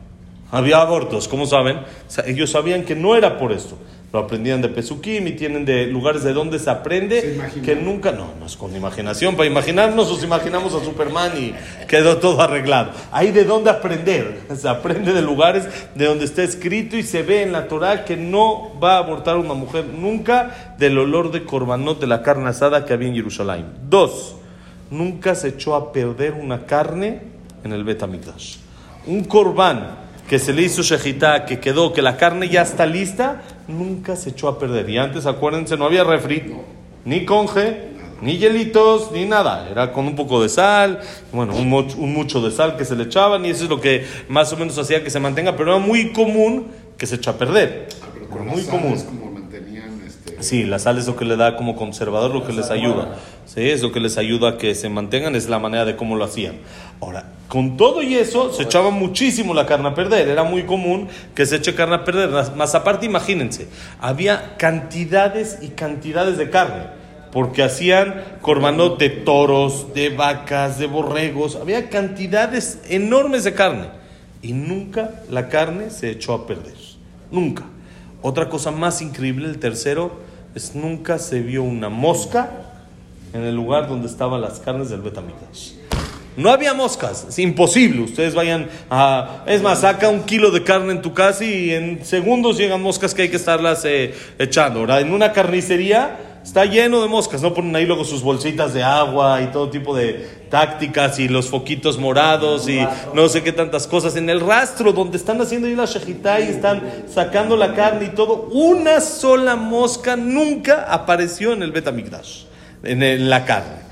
Había 0.51 0.77
abortos, 0.77 1.27
¿cómo 1.27 1.45
saben? 1.45 1.81
Ellos 2.25 2.51
sabían 2.51 2.83
que 2.83 2.95
no 2.95 3.15
era 3.15 3.37
por 3.37 3.51
esto. 3.51 3.77
Lo 4.13 4.19
aprendían 4.19 4.61
de 4.61 4.69
Pesukim 4.69 5.27
y 5.27 5.31
tienen 5.33 5.65
de 5.65 5.87
lugares 5.87 6.23
de 6.23 6.31
donde 6.31 6.57
se 6.57 6.69
aprende 6.69 7.37
Se 7.51 7.61
que 7.61 7.75
nunca, 7.75 8.13
no, 8.13 8.29
no 8.39 8.45
es 8.45 8.55
con 8.55 8.73
imaginación, 8.73 9.35
para 9.35 9.49
imaginarnos 9.49 10.09
nos 10.09 10.23
imaginamos 10.23 10.73
a 10.73 10.81
Superman 10.81 11.31
y 11.37 11.53
quedó 11.85 12.15
todo 12.15 12.39
arreglado. 12.39 12.91
Hay 13.11 13.31
de 13.31 13.43
dónde 13.43 13.71
aprender, 13.71 14.43
se 14.55 14.69
aprende 14.69 15.11
de 15.11 15.21
lugares 15.21 15.67
de 15.95 16.05
donde 16.05 16.23
está 16.23 16.43
escrito 16.43 16.95
y 16.95 17.03
se 17.03 17.23
ve 17.23 17.41
en 17.41 17.51
la 17.51 17.67
Torah 17.67 18.05
que 18.05 18.15
no 18.15 18.79
va 18.81 18.93
a 18.93 18.99
abortar 18.99 19.35
una 19.35 19.53
mujer 19.53 19.83
nunca 19.85 20.75
del 20.77 20.97
olor 20.97 21.31
de 21.31 21.43
corbanot 21.43 21.99
de 21.99 22.07
la 22.07 22.21
carne 22.21 22.47
asada 22.47 22.85
que 22.85 22.93
había 22.93 23.09
en 23.09 23.15
Jerusalén. 23.15 23.65
Dos, 23.89 24.37
nunca 24.91 25.35
se 25.35 25.49
echó 25.49 25.75
a 25.75 25.91
perder 25.91 26.35
una 26.35 26.65
carne 26.65 27.19
en 27.65 27.73
el 27.73 27.83
Betamigdash. 27.83 28.59
Un 29.07 29.25
corbán 29.25 30.04
que 30.29 30.39
se 30.39 30.53
le 30.53 30.63
hizo 30.63 30.81
shejitá, 30.81 31.45
que 31.45 31.59
quedó, 31.59 31.93
que 31.93 32.01
la 32.01 32.17
carne 32.17 32.49
ya 32.49 32.61
está 32.63 32.85
lista, 32.85 33.43
nunca 33.67 34.15
se 34.15 34.29
echó 34.31 34.47
a 34.47 34.57
perder. 34.59 34.89
Y 34.89 34.97
antes, 34.97 35.25
acuérdense, 35.25 35.77
no 35.77 35.85
había 35.85 36.03
refri, 36.03 36.51
ni 37.05 37.25
conge, 37.25 37.89
ni 38.21 38.37
hielitos, 38.37 39.11
ni 39.11 39.25
nada. 39.25 39.67
Era 39.69 39.91
con 39.91 40.07
un 40.07 40.15
poco 40.15 40.41
de 40.41 40.49
sal, 40.49 40.99
bueno, 41.31 41.55
un, 41.55 41.69
moch- 41.69 41.95
un 41.97 42.11
mucho 42.13 42.41
de 42.41 42.49
sal 42.51 42.75
que 42.77 42.85
se 42.85 42.95
le 42.95 43.03
echaban 43.03 43.45
y 43.45 43.49
eso 43.51 43.65
es 43.65 43.69
lo 43.69 43.79
que 43.81 44.05
más 44.29 44.51
o 44.53 44.57
menos 44.57 44.77
hacía 44.79 45.03
que 45.03 45.09
se 45.11 45.19
mantenga, 45.19 45.55
pero 45.55 45.75
era 45.75 45.85
muy 45.85 46.11
común 46.11 46.67
que 46.97 47.05
se 47.05 47.15
echa 47.15 47.31
a 47.31 47.37
perder. 47.37 47.89
Ah, 48.01 48.05
pero 48.13 48.27
con 48.29 48.47
muy 48.47 48.63
común. 48.63 48.97
sales 48.97 49.03
como 49.03 49.31
mantenían 49.31 50.01
este, 50.07 50.41
Sí, 50.41 50.63
la 50.63 50.79
sal 50.79 50.97
es 50.97 51.05
lo 51.07 51.15
que 51.15 51.25
le 51.25 51.35
da 51.35 51.55
como 51.55 51.75
conservador, 51.75 52.33
lo 52.33 52.47
que 52.47 52.53
les 52.53 52.71
ayuda. 52.71 53.15
Sí, 53.45 53.69
es 53.69 53.81
lo 53.83 53.91
que 53.91 53.99
les 53.99 54.17
ayuda 54.17 54.49
a 54.51 54.57
que 54.57 54.73
se 54.73 54.89
mantengan, 54.89 55.35
es 55.35 55.47
la 55.49 55.59
manera 55.59 55.85
de 55.85 55.95
cómo 55.95 56.15
lo 56.15 56.23
hacían. 56.25 56.55
Ahora, 57.01 57.25
con 57.47 57.77
todo 57.77 58.01
y 58.01 58.15
eso, 58.15 58.51
se 58.51 58.63
echaba 58.63 58.89
muchísimo 58.89 59.53
la 59.53 59.65
carne 59.65 59.89
a 59.89 59.95
perder. 59.95 60.27
Era 60.29 60.43
muy 60.43 60.63
común 60.63 61.07
que 61.33 61.45
se 61.45 61.57
eche 61.57 61.75
carne 61.75 61.95
a 61.95 62.03
perder. 62.03 62.29
Más- 62.55 62.75
aparte, 62.75 63.05
imagínense, 63.05 63.67
había 63.99 64.57
cantidades 64.57 65.59
y 65.61 65.69
cantidades 65.69 66.37
de 66.37 66.49
carne. 66.49 66.87
Porque 67.31 67.63
hacían 67.63 68.23
corbanot 68.41 68.97
de 68.97 69.09
toros, 69.09 69.93
de 69.93 70.09
vacas, 70.09 70.79
de 70.79 70.87
borregos. 70.87 71.57
Había 71.57 71.89
cantidades 71.89 72.79
enormes 72.87 73.43
de 73.43 73.53
carne. 73.53 73.87
Y 74.41 74.53
nunca 74.53 75.11
la 75.29 75.49
carne 75.49 75.89
se 75.89 76.09
echó 76.11 76.33
a 76.33 76.47
perder. 76.47 76.75
Nunca. 77.31 77.63
Otra 78.21 78.47
cosa 78.47 78.71
más 78.71 79.01
increíble, 79.01 79.47
el 79.47 79.59
tercero, 79.59 80.19
es 80.55 80.75
nunca 80.75 81.19
se 81.19 81.41
vio 81.41 81.61
una 81.63 81.89
mosca 81.89 82.49
en 83.33 83.41
el 83.41 83.53
lugar 83.53 83.89
donde 83.89 84.07
estaban 84.07 84.39
las 84.39 84.59
carnes 84.61 84.89
del 84.89 85.01
Betamigdash. 85.01 85.73
No 86.37 86.49
había 86.49 86.73
moscas, 86.73 87.25
es 87.29 87.39
imposible. 87.39 88.01
Ustedes 88.01 88.35
vayan 88.35 88.67
a. 88.89 89.43
Es 89.47 89.61
más, 89.61 89.79
saca 89.81 90.09
un 90.09 90.23
kilo 90.23 90.51
de 90.51 90.63
carne 90.63 90.91
en 90.91 91.01
tu 91.01 91.13
casa 91.13 91.43
y 91.45 91.71
en 91.71 92.03
segundos 92.05 92.57
llegan 92.57 92.81
moscas 92.81 93.13
que 93.13 93.23
hay 93.23 93.29
que 93.29 93.37
estarlas 93.37 93.83
eh, 93.85 94.13
echando. 94.37 94.81
Ahora, 94.81 94.99
en 94.99 95.13
una 95.13 95.31
carnicería 95.31 96.17
está 96.43 96.65
lleno 96.65 97.01
de 97.01 97.07
moscas. 97.07 97.41
No 97.41 97.53
ponen 97.53 97.75
ahí 97.75 97.85
luego 97.85 98.03
sus 98.03 98.21
bolsitas 98.21 98.73
de 98.73 98.83
agua 98.83 99.41
y 99.41 99.47
todo 99.47 99.69
tipo 99.69 99.95
de 99.95 100.27
tácticas 100.49 101.19
y 101.19 101.27
los 101.29 101.49
foquitos 101.49 101.97
morados 101.97 102.67
y 102.69 102.85
no 103.13 103.27
sé 103.29 103.41
qué 103.41 103.51
tantas 103.53 103.87
cosas. 103.87 104.15
En 104.17 104.29
el 104.29 104.41
rastro 104.41 104.91
donde 104.91 105.15
están 105.17 105.39
haciendo 105.41 105.67
ahí 105.67 105.75
la 105.75 105.85
shejitá 105.85 106.39
y 106.41 106.49
están 106.49 106.83
sacando 107.11 107.55
la 107.55 107.73
carne 107.73 108.07
y 108.11 108.15
todo, 108.15 108.49
una 108.51 108.99
sola 109.01 109.55
mosca 109.55 110.15
nunca 110.17 110.85
apareció 110.89 111.53
en 111.53 111.63
el 111.63 111.71
Betamigdash, 111.71 112.43
en 112.83 113.01
el- 113.01 113.29
la 113.29 113.43
carne. 113.45 113.85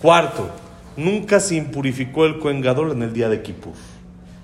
Cuarto, 0.00 0.48
nunca 0.96 1.40
se 1.40 1.56
impurificó 1.56 2.24
el 2.26 2.38
Kohen 2.38 2.60
Gadol 2.60 2.92
en 2.92 3.02
el 3.02 3.12
día 3.12 3.28
de 3.28 3.42
Kippur. 3.42 3.72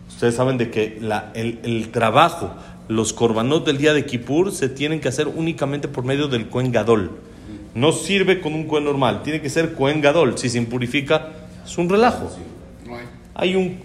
Ustedes 0.09 0.35
saben 0.35 0.59
de 0.59 0.71
que 0.71 0.99
la- 1.01 1.31
el, 1.35 1.59
el 1.63 1.91
trabajo, 1.91 2.51
los 2.89 3.13
korbanot 3.13 3.65
del 3.67 3.79
día 3.79 3.93
de 3.93 4.05
Kippur 4.07 4.51
se 4.53 4.69
tienen 4.69 5.01
que 5.01 5.09
hacer 5.09 5.29
únicamente 5.29 5.89
por 5.89 6.05
medio 6.05 6.29
del 6.29 6.49
Kohen 6.49 6.73
Gadol. 6.73 7.11
No 7.75 7.93
sirve 7.93 8.41
con 8.41 8.55
un 8.55 8.65
Kohen 8.65 8.85
normal, 8.85 9.23
tiene 9.23 9.41
que 9.41 9.51
ser 9.51 9.75
Kohen 9.75 10.01
Gadol. 10.01 10.37
Si 10.39 10.49
se 10.49 10.59
impurifica, 10.59 11.29
es 11.65 11.77
un 11.79 11.89
relajo. 11.89 12.31
Hay. 13.35 13.55
Un, 13.55 13.77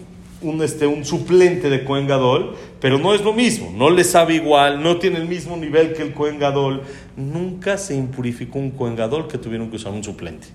un, 0.41 0.61
este, 0.61 0.87
un 0.87 1.05
suplente 1.05 1.69
de 1.69 1.83
Kohen 1.85 2.07
Gadol, 2.07 2.55
pero 2.81 2.97
no 2.97 3.13
es 3.13 3.21
lo 3.23 3.31
mismo, 3.31 3.71
no 3.77 3.89
le 3.89 4.03
sabe 4.03 4.35
igual, 4.35 4.83
no 4.83 4.97
tiene 4.97 5.17
el 5.17 5.27
mismo 5.27 5.55
nivel 5.55 5.93
que 5.93 6.01
el 6.01 6.13
Kohen 6.13 6.37
Gadol. 6.39 6.81
Nunca 7.15 7.77
se 7.77 7.95
impurificó 7.95 8.59
un 8.59 8.71
Kohen 8.71 8.95
Gadol 8.95 9.27
que 9.27 9.37
tuvieron 9.37 9.69
que 9.69 9.75
usar 9.77 9.93
un 9.93 10.03
suplente. 10.03 10.47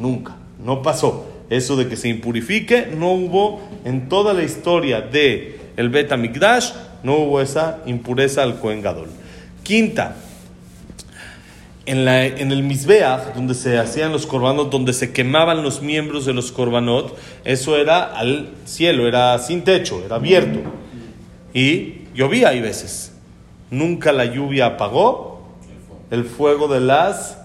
Nunca, 0.00 0.36
no 0.64 0.80
pasó. 0.82 1.26
Eso 1.50 1.76
de 1.76 1.88
que 1.88 1.96
se 1.96 2.08
impurifique, 2.08 2.86
no 2.96 3.12
hubo 3.12 3.60
en 3.84 4.08
toda 4.08 4.32
la 4.32 4.44
historia 4.44 5.00
de 5.00 5.58
el 5.76 5.88
Bet 5.88 6.10
no 7.02 7.16
hubo 7.16 7.40
esa 7.40 7.78
impureza 7.86 8.42
al 8.42 8.60
Kohen 8.60 8.82
Gadol. 8.82 9.08
Quinta, 9.62 10.16
en, 11.86 12.04
la, 12.04 12.24
en 12.24 12.52
el 12.52 12.62
Mizbeach, 12.62 13.34
donde 13.34 13.54
se 13.54 13.78
hacían 13.78 14.12
los 14.12 14.26
korbanot, 14.26 14.70
donde 14.70 14.92
se 14.92 15.12
quemaban 15.12 15.62
los 15.62 15.82
miembros 15.82 16.26
de 16.26 16.34
los 16.34 16.52
korbanot, 16.52 17.18
eso 17.44 17.76
era 17.76 18.04
al 18.04 18.50
cielo, 18.64 19.08
era 19.08 19.38
sin 19.38 19.62
techo, 19.62 20.02
era 20.04 20.16
abierto. 20.16 20.60
Y 21.52 22.02
llovía 22.14 22.50
hay 22.50 22.60
veces. 22.60 23.12
Nunca 23.70 24.12
la 24.12 24.26
lluvia 24.26 24.66
apagó 24.66 25.48
el 26.10 26.24
fuego 26.24 26.68
de 26.68 26.80
las 26.80 27.38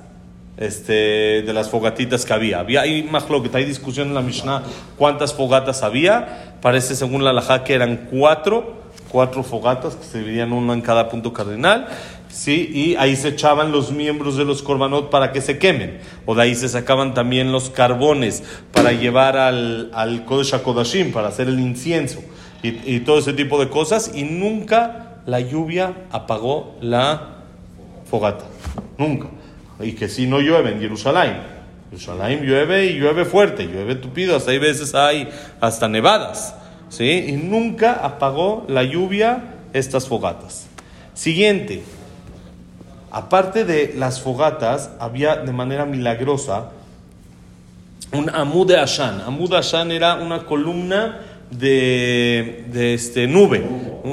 este, 0.58 1.44
de 1.44 1.54
las 1.54 1.70
fogatitas 1.70 2.26
que 2.26 2.34
había. 2.34 2.60
Había 2.60 2.82
hay 2.82 3.04
que 3.04 3.58
hay 3.58 3.66
discusión 3.66 4.10
en 4.10 4.14
la 4.14 4.22
Mishnah 4.22 4.64
cuántas 4.98 5.34
fogatas 5.34 5.84
había. 5.84 6.56
Parece 6.62 6.96
según 6.96 7.24
la 7.24 7.32
halajá 7.32 7.64
que 7.64 7.74
eran 7.74 8.08
cuatro, 8.10 8.82
cuatro 9.10 9.44
fogatas 9.44 9.96
que 9.96 10.06
se 10.06 10.20
dividían 10.20 10.54
una 10.54 10.74
en 10.74 10.82
cada 10.82 11.10
punto 11.10 11.34
cardinal. 11.34 11.88
Sí, 12.30 12.70
y 12.74 12.96
ahí 12.98 13.16
se 13.16 13.30
echaban 13.30 13.72
los 13.72 13.92
miembros 13.92 14.36
de 14.36 14.44
los 14.44 14.62
korbanot 14.62 15.10
para 15.10 15.32
que 15.32 15.42
se 15.42 15.58
quemen. 15.58 16.00
O 16.26 16.36
de 16.36 16.44
ahí 16.44 16.56
se 16.56 16.68
sacaban 16.68 17.14
también 17.14 17.52
los 17.52 17.70
carbones 17.70 18.44
para 18.74 18.92
llevar 18.92 19.38
al, 19.38 19.90
al 19.94 20.26
Kodesh 20.26 20.54
para 21.14 21.30
hacer 21.30 21.48
el 21.48 21.60
incienso 21.60 22.20
y 22.62 23.02
todo 23.02 23.20
ese 23.20 23.34
tipo 23.34 23.60
de 23.60 23.70
cosas. 23.70 24.12
Y 24.16 24.24
nunca 24.24 25.22
la 25.26 25.40
lluvia 25.40 25.94
apagó 26.12 26.76
la 26.82 27.44
fogata. 28.10 28.46
Nunca. 28.98 29.28
Y 29.80 29.92
que 29.94 30.08
si 30.10 30.26
no 30.28 30.40
llueve 30.40 30.72
en 30.72 30.80
Jerusalén. 30.80 31.38
Jerusalén 31.90 32.42
llueve 32.44 32.86
y 32.88 33.00
llueve 33.00 33.26
fuerte, 33.26 33.64
llueve 33.68 33.96
tupido, 33.96 34.36
hasta 34.36 34.52
hay 34.52 34.58
veces 34.60 34.96
hay 34.96 35.30
hasta 35.62 35.88
nevadas. 35.88 36.56
¿sí? 36.90 37.26
Y 37.28 37.34
nunca 37.34 37.94
apagó 37.94 38.66
la 38.68 38.84
lluvia 38.84 39.44
estas 39.74 40.08
fogatas. 40.08 40.68
Siguiente. 41.14 41.84
Aparte 43.12 43.64
de 43.64 43.94
las 43.98 44.20
fogatas, 44.22 44.90
había 45.00 45.38
de 45.38 45.52
manera 45.54 45.86
milagrosa 45.86 46.72
un 48.12 48.30
Amud 48.30 48.68
de 48.68 48.78
Ashan. 48.78 49.22
Amud 49.22 49.50
de 49.52 49.58
Ashan 49.58 49.92
era 49.92 50.16
una 50.16 50.46
columna 50.46 51.20
de, 51.50 52.66
de 52.72 52.94
este, 52.94 53.28
nube, 53.28 53.64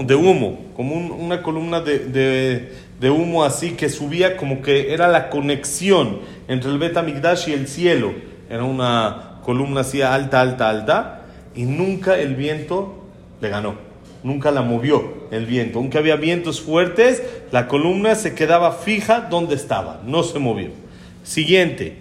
de 0.05 0.15
humo, 0.15 0.67
como 0.77 0.95
un- 0.95 1.11
una 1.11 1.43
columna 1.43 1.81
de- 1.81 2.73
de 3.03 3.11
humo 3.11 3.43
así 3.43 3.73
que 3.73 3.91
subía 3.91 4.37
como 4.37 4.63
que 4.63 4.95
era 4.95 5.09
la 5.09 5.29
conexión 5.29 6.21
entre 6.47 6.71
el 6.71 6.79
Bet 6.79 6.97
Amigdash 6.97 7.49
y 7.49 7.53
el 7.53 7.67
cielo. 7.67 8.13
Era 8.49 8.63
una 8.63 9.41
columna 9.43 9.81
así 9.81 10.03
alta, 10.03 10.41
alta, 10.41 10.71
alta, 10.71 11.23
y 11.57 11.65
nunca 11.65 12.17
el 12.17 12.37
viento 12.37 13.05
le 13.41 13.49
ganó. 13.49 13.75
Nunca 14.23 14.53
la 14.53 14.63
movió 14.63 15.27
el 15.33 15.47
viento. 15.47 15.81
Aunque 15.81 15.99
había 15.99 16.15
vientos 16.15 16.61
fuertes, 16.61 17.21
la 17.51 17.67
columna 17.67 18.15
se 18.15 18.37
quedaba 18.37 18.71
fija 18.71 19.23
donde 19.23 19.57
estaba, 19.57 20.01
no 20.07 20.23
se 20.23 20.39
movió. 20.39 20.69
Siguiente 21.25 21.97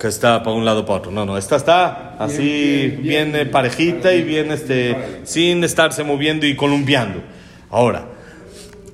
que 0.00 0.08
está 0.08 0.42
para 0.42 0.56
un 0.56 0.64
lado 0.64 0.84
para 0.84 0.98
otro. 0.98 1.12
No, 1.12 1.24
no, 1.24 1.38
esta 1.38 1.54
está 1.54 2.16
así 2.18 2.98
bien, 3.00 3.34
eh, 3.36 3.46
parejita 3.46 4.12
y 4.12 4.22
bien 4.22 4.50
este 4.50 5.20
sin 5.22 5.62
estarse 5.62 6.02
moviendo 6.02 6.46
y 6.46 6.56
columpiando. 6.56 7.22
Ahora, 7.70 8.15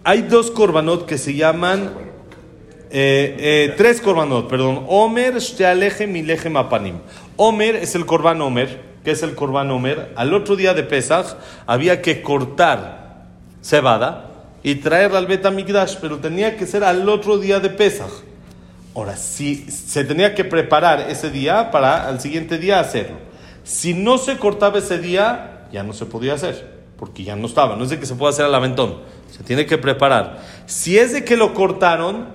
hay 0.04 0.22
dos 0.22 0.50
korbanot 0.50 1.06
que 1.06 1.18
se 1.18 1.34
llaman 1.34 1.92
eh, 2.90 3.36
eh, 3.38 3.74
tres 3.76 4.02
korbanot, 4.02 4.48
perdón. 4.48 4.84
Omer, 4.88 5.38
Shtealechem 5.38 6.14
y 6.14 6.22
Lechem 6.22 6.56
Apanim. 6.56 6.96
Omer 7.36 7.76
es 7.76 7.94
el 7.94 8.04
korban 8.04 8.42
Omer, 8.42 8.80
que 9.02 9.12
es 9.12 9.22
el 9.22 9.34
korban 9.34 9.70
Omer. 9.70 10.12
Al 10.14 10.34
otro 10.34 10.56
día 10.56 10.74
de 10.74 10.82
Pesach 10.82 11.36
había 11.66 12.02
que 12.02 12.20
cortar 12.20 13.28
cebada 13.62 14.28
y 14.62 14.74
traerla 14.76 15.18
al 15.18 15.26
Bet 15.26 15.50
Mikdash, 15.50 15.96
pero 16.00 16.18
tenía 16.18 16.56
que 16.56 16.66
ser 16.66 16.84
al 16.84 17.08
otro 17.08 17.38
día 17.38 17.60
de 17.60 17.70
Pesach. 17.70 18.12
Ahora, 18.94 19.16
si 19.16 19.70
se 19.70 20.04
tenía 20.04 20.34
que 20.34 20.44
preparar 20.44 21.06
ese 21.08 21.30
día 21.30 21.70
para 21.70 22.06
al 22.06 22.20
siguiente 22.20 22.58
día 22.58 22.78
hacerlo. 22.78 23.16
Si 23.64 23.94
no 23.94 24.18
se 24.18 24.36
cortaba 24.36 24.78
ese 24.78 24.98
día, 24.98 25.66
ya 25.72 25.82
no 25.82 25.94
se 25.94 26.04
podía 26.04 26.34
hacer, 26.34 26.82
porque 26.98 27.24
ya 27.24 27.36
no 27.36 27.46
estaba. 27.46 27.74
No 27.76 27.84
es 27.84 27.90
de 27.90 27.98
que 27.98 28.04
se 28.04 28.16
pueda 28.16 28.32
hacer 28.32 28.44
al 28.44 28.54
aventón, 28.54 28.98
se 29.32 29.42
tiene 29.42 29.66
que 29.66 29.78
preparar. 29.78 30.42
Si 30.66 30.98
es 30.98 31.12
de 31.12 31.24
que 31.24 31.36
lo 31.36 31.54
cortaron 31.54 32.28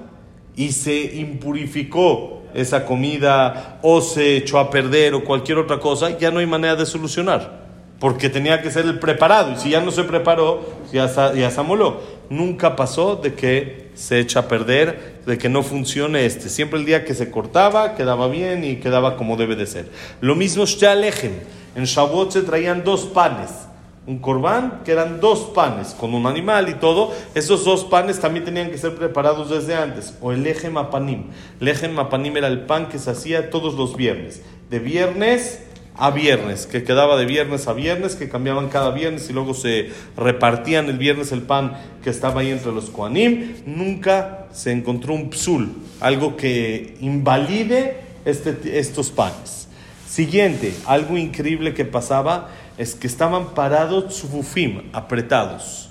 y 0.55 0.71
se 0.71 1.15
impurificó 1.15 2.41
esa 2.55 2.85
comida 2.85 3.77
o 3.83 4.01
se 4.01 4.35
echó 4.37 4.57
a 4.57 4.71
perder 4.71 5.13
o 5.13 5.23
cualquier 5.23 5.59
otra 5.59 5.79
cosa, 5.79 6.17
ya 6.17 6.31
no 6.31 6.39
hay 6.39 6.47
manera 6.47 6.75
de 6.75 6.87
solucionar. 6.87 7.67
Porque 7.99 8.29
tenía 8.29 8.61
que 8.61 8.71
ser 8.71 8.85
el 8.85 8.99
preparado. 8.99 9.53
Y 9.53 9.57
si 9.57 9.69
ya 9.69 9.81
no 9.81 9.91
se 9.91 10.03
preparó, 10.03 10.67
ya, 10.91 11.07
ya 11.33 11.51
se 11.51 11.59
amoló. 11.59 12.01
Nunca 12.29 12.75
pasó 12.75 13.15
de 13.15 13.33
que 13.33 13.89
se 13.93 14.19
echa 14.19 14.41
a 14.41 14.47
perder, 14.47 15.21
de 15.25 15.37
que 15.37 15.49
no 15.49 15.61
funcione 15.61 16.25
este. 16.25 16.49
Siempre 16.49 16.79
el 16.79 16.85
día 16.85 17.05
que 17.05 17.13
se 17.13 17.29
cortaba, 17.31 17.95
quedaba 17.95 18.27
bien 18.27 18.63
y 18.63 18.77
quedaba 18.77 19.17
como 19.17 19.37
debe 19.37 19.55
de 19.55 19.67
ser. 19.67 19.89
Lo 20.21 20.35
mismo 20.35 20.65
Shalejem. 20.65 21.33
En 21.75 21.83
Shavuot 21.85 22.31
se 22.31 22.41
traían 22.41 22.83
dos 22.83 23.05
panes. 23.05 23.66
Un 24.07 24.19
corbán, 24.19 24.83
que 24.85 24.93
eran 24.93 25.19
dos 25.19 25.51
panes, 25.53 25.89
con 25.89 26.13
un 26.13 26.27
animal 26.27 26.69
y 26.69 26.75
todo. 26.75 27.13
Esos 27.35 27.65
dos 27.65 27.83
panes 27.83 28.21
también 28.21 28.45
tenían 28.45 28.71
que 28.71 28.77
ser 28.77 28.95
preparados 28.95 29.49
desde 29.49 29.75
antes. 29.75 30.13
O 30.21 30.31
el 30.31 30.43
lejem 30.43 30.77
apanim. 30.77 31.25
Lejem 31.59 31.99
apanim 31.99 32.37
era 32.37 32.47
el 32.47 32.61
pan 32.61 32.87
que 32.87 32.99
se 32.99 33.11
hacía 33.11 33.49
todos 33.49 33.73
los 33.73 33.97
viernes. 33.97 34.41
De 34.69 34.79
viernes 34.79 35.59
a 35.97 36.11
viernes, 36.11 36.67
que 36.67 36.83
quedaba 36.83 37.17
de 37.17 37.25
viernes 37.25 37.67
a 37.67 37.73
viernes, 37.73 38.15
que 38.15 38.29
cambiaban 38.29 38.69
cada 38.69 38.91
viernes 38.91 39.29
y 39.29 39.33
luego 39.33 39.53
se 39.53 39.89
repartían 40.15 40.87
el 40.87 40.97
viernes 40.97 41.31
el 41.31 41.41
pan 41.41 41.73
que 42.03 42.09
estaba 42.09 42.41
ahí 42.41 42.51
entre 42.51 42.71
los 42.71 42.89
koanim. 42.89 43.55
Nunca 43.65 44.45
se 44.53 44.71
encontró 44.71 45.15
un 45.15 45.33
psul, 45.33 45.73
algo 45.99 46.37
que 46.37 46.95
invalide 47.01 47.97
este- 48.25 48.79
estos 48.79 49.09
panes. 49.09 49.67
Siguiente, 50.07 50.73
algo 50.85 51.17
increíble 51.17 51.73
que 51.73 51.83
pasaba 51.83 52.49
es 52.77 52.95
que 52.95 53.07
estaban 53.07 53.53
parados 53.53 54.13
sufufim, 54.13 54.89
apretados. 54.93 55.89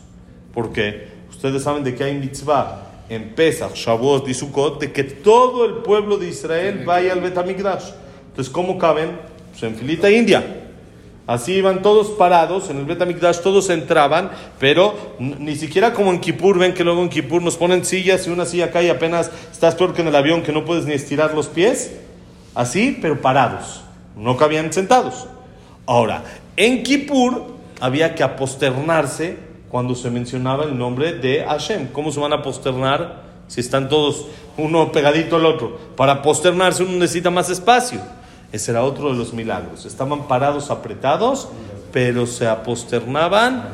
Porque 0.54 1.08
ustedes 1.28 1.62
saben 1.62 1.84
de 1.84 1.94
que 1.94 2.04
hay 2.04 2.14
mitzvah 2.14 2.82
en 3.08 3.34
Pesach, 3.34 3.74
Shavuot 3.74 4.28
y 4.28 4.34
Sukkot, 4.34 4.80
de 4.80 4.92
que 4.92 5.04
todo 5.04 5.64
el 5.64 5.74
pueblo 5.82 6.16
de 6.16 6.28
Israel 6.28 6.82
vaya 6.84 7.12
al 7.12 7.20
Betamigdash. 7.20 7.90
Entonces, 8.28 8.52
¿cómo 8.52 8.78
caben? 8.78 9.18
Pues 9.50 9.62
en 9.62 9.74
filita 9.74 10.10
india. 10.10 10.62
Así 11.26 11.54
iban 11.54 11.82
todos 11.82 12.10
parados 12.10 12.70
en 12.70 12.78
el 12.78 12.84
Betamigdash, 12.84 13.40
todos 13.40 13.68
entraban, 13.70 14.30
pero 14.60 14.94
ni 15.18 15.56
siquiera 15.56 15.92
como 15.92 16.12
en 16.12 16.20
Kippur, 16.20 16.56
ven 16.56 16.72
que 16.72 16.84
luego 16.84 17.02
en 17.02 17.08
Kippur 17.08 17.42
nos 17.42 17.56
ponen 17.56 17.84
sillas 17.84 18.26
y 18.28 18.30
una 18.30 18.44
silla 18.44 18.66
acá 18.66 18.80
y 18.80 18.90
apenas 18.90 19.32
estás 19.50 19.74
peor 19.74 19.92
que 19.92 20.02
en 20.02 20.08
el 20.08 20.14
avión 20.14 20.42
que 20.42 20.52
no 20.52 20.64
puedes 20.64 20.86
ni 20.86 20.92
estirar 20.92 21.34
los 21.34 21.48
pies. 21.48 21.96
Así, 22.54 22.96
pero 23.02 23.20
parados. 23.20 23.82
No 24.16 24.36
cabían 24.36 24.72
sentados. 24.72 25.26
Ahora, 25.84 26.22
en 26.56 26.82
Kippur 26.82 27.56
había 27.80 28.14
que 28.14 28.22
aposternarse 28.22 29.36
cuando 29.70 29.94
se 29.94 30.10
mencionaba 30.10 30.64
el 30.64 30.78
nombre 30.78 31.14
de 31.14 31.44
Hashem. 31.44 31.88
¿Cómo 31.88 32.12
se 32.12 32.20
van 32.20 32.32
a 32.32 32.42
posternar 32.42 33.22
si 33.48 33.60
están 33.60 33.88
todos 33.88 34.26
uno 34.56 34.92
pegadito 34.92 35.36
al 35.36 35.46
otro? 35.46 35.78
Para 35.96 36.22
posternarse 36.22 36.82
uno 36.82 36.92
necesita 36.92 37.30
más 37.30 37.50
espacio. 37.50 38.00
Ese 38.52 38.70
era 38.70 38.84
otro 38.84 39.10
de 39.10 39.18
los 39.18 39.34
milagros. 39.34 39.84
Estaban 39.84 40.28
parados 40.28 40.70
apretados, 40.70 41.48
pero 41.92 42.26
se 42.26 42.46
aposternaban 42.46 43.64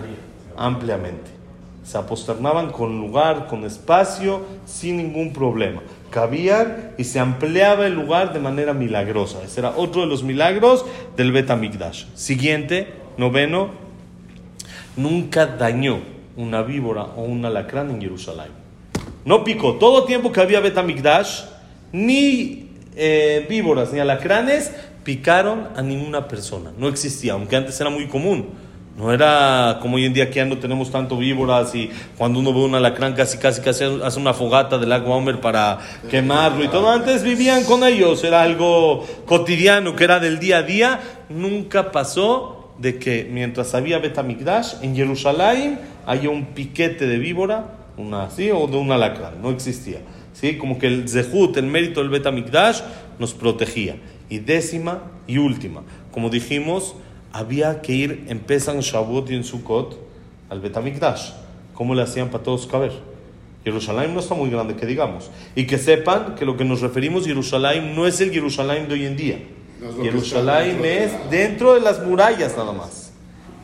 ampliamente. 0.57 1.31
Se 1.85 1.99
aposternaban 1.99 2.71
con 2.71 2.99
lugar, 2.99 3.47
con 3.49 3.65
espacio, 3.65 4.43
sin 4.65 4.97
ningún 4.97 5.33
problema. 5.33 5.83
Cabían 6.13 6.93
y 6.99 7.05
se 7.05 7.19
ampliaba 7.19 7.87
el 7.87 7.95
lugar 7.95 8.33
de 8.33 8.39
manera 8.39 8.75
milagrosa. 8.75 9.43
Ese 9.43 9.61
era 9.61 9.71
otro 9.77 10.03
de 10.03 10.07
los 10.07 10.23
milagros 10.23 10.85
del 11.17 11.33
Betamigdash. 11.33 12.05
Siguiente, 12.15 12.93
noveno, 13.17 13.71
nunca 14.97 15.47
dañó 15.47 16.01
una 16.37 16.63
víbora 16.63 17.03
o 17.17 17.23
un 17.23 17.45
alacrán 17.45 17.91
en 17.91 18.01
Jerusalén. 18.01 18.49
No 19.25 19.43
picó. 19.43 19.75
Todo 19.77 20.05
tiempo 20.05 20.31
que 20.31 20.41
había 20.41 20.61
Betamigdash, 20.61 21.45
ni 21.93 22.69
eh, 22.95 23.47
víboras 23.49 23.93
ni 23.93 23.99
alacranes 23.99 24.73
picaron 25.05 25.69
a 25.75 25.83
ninguna 25.83 26.29
persona. 26.29 26.73
No 26.77 26.89
existía, 26.89 27.33
aunque 27.33 27.57
antes 27.57 27.81
era 27.81 27.91
muy 27.91 28.07
común. 28.07 28.51
No 28.97 29.11
era 29.11 29.79
como 29.81 29.97
hoy 29.97 30.05
en 30.05 30.13
día 30.13 30.29
que 30.29 30.37
ya 30.37 30.45
no 30.45 30.59
tenemos 30.59 30.91
tanto 30.91 31.17
víboras 31.17 31.75
y 31.75 31.91
cuando 32.19 32.41
uno 32.41 32.53
ve 32.53 32.61
un 32.61 32.75
alacrán 32.75 33.15
casi 33.15 33.39
casi 33.39 33.63
casi 33.63 33.85
hace 33.85 34.21
una 34.21 34.35
fogata 34.35 34.77
del 34.77 34.93
agua 34.93 35.17
Homer 35.17 35.41
para 35.41 35.79
quemarlo 36.11 36.63
y 36.63 36.69
todo. 36.69 36.91
Antes 36.91 37.23
vivían 37.23 37.65
con 37.65 37.85
ellos, 37.85 38.23
era 38.23 38.43
algo 38.43 39.07
cotidiano 39.25 39.97
que 39.97 40.05
era 40.05 40.21
del 40.21 40.39
día 40.39 40.59
a 40.59 40.63
día. 40.63 41.01
Nunca 41.31 41.91
pasó 41.91 42.75
de 42.79 42.99
que 42.99 43.27
mientras 43.31 43.75
había 43.75 43.99
Betamigdash 43.99 44.75
en 44.83 44.95
Jerusalén 44.95 45.79
haya 46.07 46.29
un 46.29 46.47
piquete 46.47 47.07
de 47.07 47.19
víbora, 47.19 47.75
una 47.97 48.25
así 48.25 48.51
o 48.51 48.67
de 48.67 48.77
un 48.77 48.93
alacrán. 48.93 49.41
No 49.41 49.51
existía. 49.51 50.01
¿Sí? 50.35 50.59
Como 50.59 50.79
que 50.79 50.89
el 50.89 51.09
Zehut, 51.09 51.57
el 51.57 51.67
mérito 51.67 52.01
del 52.01 52.11
Betamigdash, 52.11 52.81
nos 53.19 53.33
protegía. 53.33 53.97
Y 54.29 54.39
décima 54.39 55.05
y 55.27 55.39
última, 55.39 55.83
como 56.11 56.31
dijimos, 56.31 56.95
había 57.33 57.81
que 57.81 57.93
ir 57.93 58.25
en 58.29 58.41
Pesan, 58.41 58.81
Shavuot 58.81 59.31
y 59.31 59.35
en 59.35 59.45
Sukkot 59.45 59.99
al 60.51 60.61
Betamigdash. 60.61 61.31
¿Cómo 61.75 61.95
le 61.95 62.03
hacían 62.03 62.29
para 62.29 62.45
todos 62.45 62.67
caber? 62.67 62.93
Jerusalén 63.65 64.13
no 64.13 64.21
está 64.21 64.35
muy 64.35 64.51
grande, 64.51 64.75
que 64.75 64.87
digamos. 64.87 65.31
Y 65.55 65.67
que 65.67 65.79
sepan 65.79 66.35
que 66.35 66.45
lo 66.45 66.57
que 66.57 66.65
nos 66.65 66.81
referimos 66.81 67.27
Jerusalén 67.27 67.95
no 67.95 68.07
es 68.07 68.21
el 68.21 68.33
Jerusalén 68.33 68.89
de 68.89 68.95
hoy 68.95 69.07
en 69.07 69.17
día. 69.17 69.39
No 69.81 70.03
Jerusalén 70.03 70.85
es 70.85 71.13
dentro 71.31 71.75
de 71.75 71.81
las 71.81 72.05
murallas 72.05 72.57
nada 72.57 72.73
más. 72.73 73.13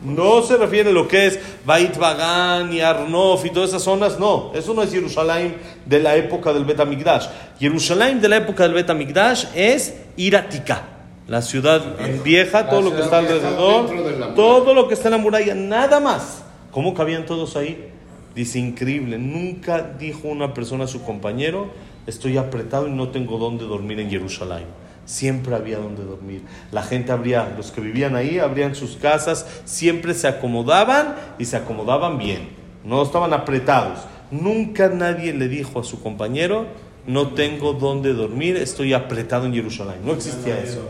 No 0.03 0.41
se 0.41 0.55
refiere 0.55 0.91
a 0.91 0.93
lo 0.93 1.07
que 1.07 1.27
es 1.27 1.39
Bait 1.65 1.97
Bagan 1.97 2.71
y 2.71 2.79
Arnof 2.79 3.45
y 3.45 3.49
todas 3.49 3.69
esas 3.69 3.83
zonas, 3.83 4.17
no. 4.17 4.53
Eso 4.55 4.73
no 4.73 4.81
es 4.81 4.91
Jerusalén 4.91 5.57
de 5.85 5.99
la 5.99 6.15
época 6.15 6.53
del 6.53 6.63
Betamigdash. 6.63 7.27
Jerusalén 7.59 8.21
de 8.21 8.29
la 8.29 8.37
época 8.37 8.63
del 8.63 8.73
Betamigdash 8.73 9.47
es 9.53 9.95
Iratika, 10.15 10.87
la 11.29 11.43
ciudad 11.43 11.95
vieja, 12.23 12.67
todo 12.69 12.81
lo 12.81 12.95
que 12.95 13.03
está 13.03 13.19
alrededor, 13.19 14.33
todo 14.35 14.73
lo 14.73 14.87
que 14.87 14.95
está 14.95 15.09
en 15.09 15.11
la 15.11 15.17
muralla, 15.19 15.53
nada 15.53 15.99
más. 15.99 16.43
¿Cómo 16.71 16.95
cabían 16.95 17.27
todos 17.27 17.55
ahí? 17.55 17.91
Dice, 18.33 18.57
increíble, 18.57 19.19
nunca 19.19 19.95
dijo 19.99 20.27
una 20.27 20.55
persona 20.55 20.85
a 20.85 20.87
su 20.87 21.03
compañero, 21.03 21.67
estoy 22.07 22.37
apretado 22.37 22.87
y 22.87 22.91
no 22.91 23.09
tengo 23.09 23.37
dónde 23.37 23.65
dormir 23.65 23.99
en 23.99 24.09
Jerusalén. 24.09 24.65
Siempre 25.05 25.55
había 25.55 25.77
donde 25.77 26.03
dormir. 26.03 26.41
La 26.71 26.81
gente 26.81 27.11
abría, 27.11 27.53
los 27.55 27.71
que 27.71 27.81
vivían 27.81 28.15
ahí, 28.15 28.39
abrían 28.39 28.73
sus 28.73 28.95
casas, 28.95 29.45
siempre 29.65 30.15
se 30.15 30.27
acomodaban 30.27 31.15
y 31.37 31.45
se 31.45 31.57
acomodaban 31.57 32.17
bien. 32.17 32.49
No 32.83 33.03
estaban 33.03 33.33
apretados. 33.33 33.99
Nunca 34.31 34.89
nadie 34.89 35.33
le 35.33 35.47
dijo 35.47 35.79
a 35.79 35.83
su 35.83 36.01
compañero, 36.01 36.65
no 37.05 37.29
tengo 37.33 37.73
dónde 37.73 38.13
dormir, 38.13 38.57
estoy 38.57 38.93
apretado 38.93 39.45
en 39.45 39.53
Jerusalén. 39.53 39.97
No 40.03 40.13
existía 40.13 40.59
eso. 40.59 40.89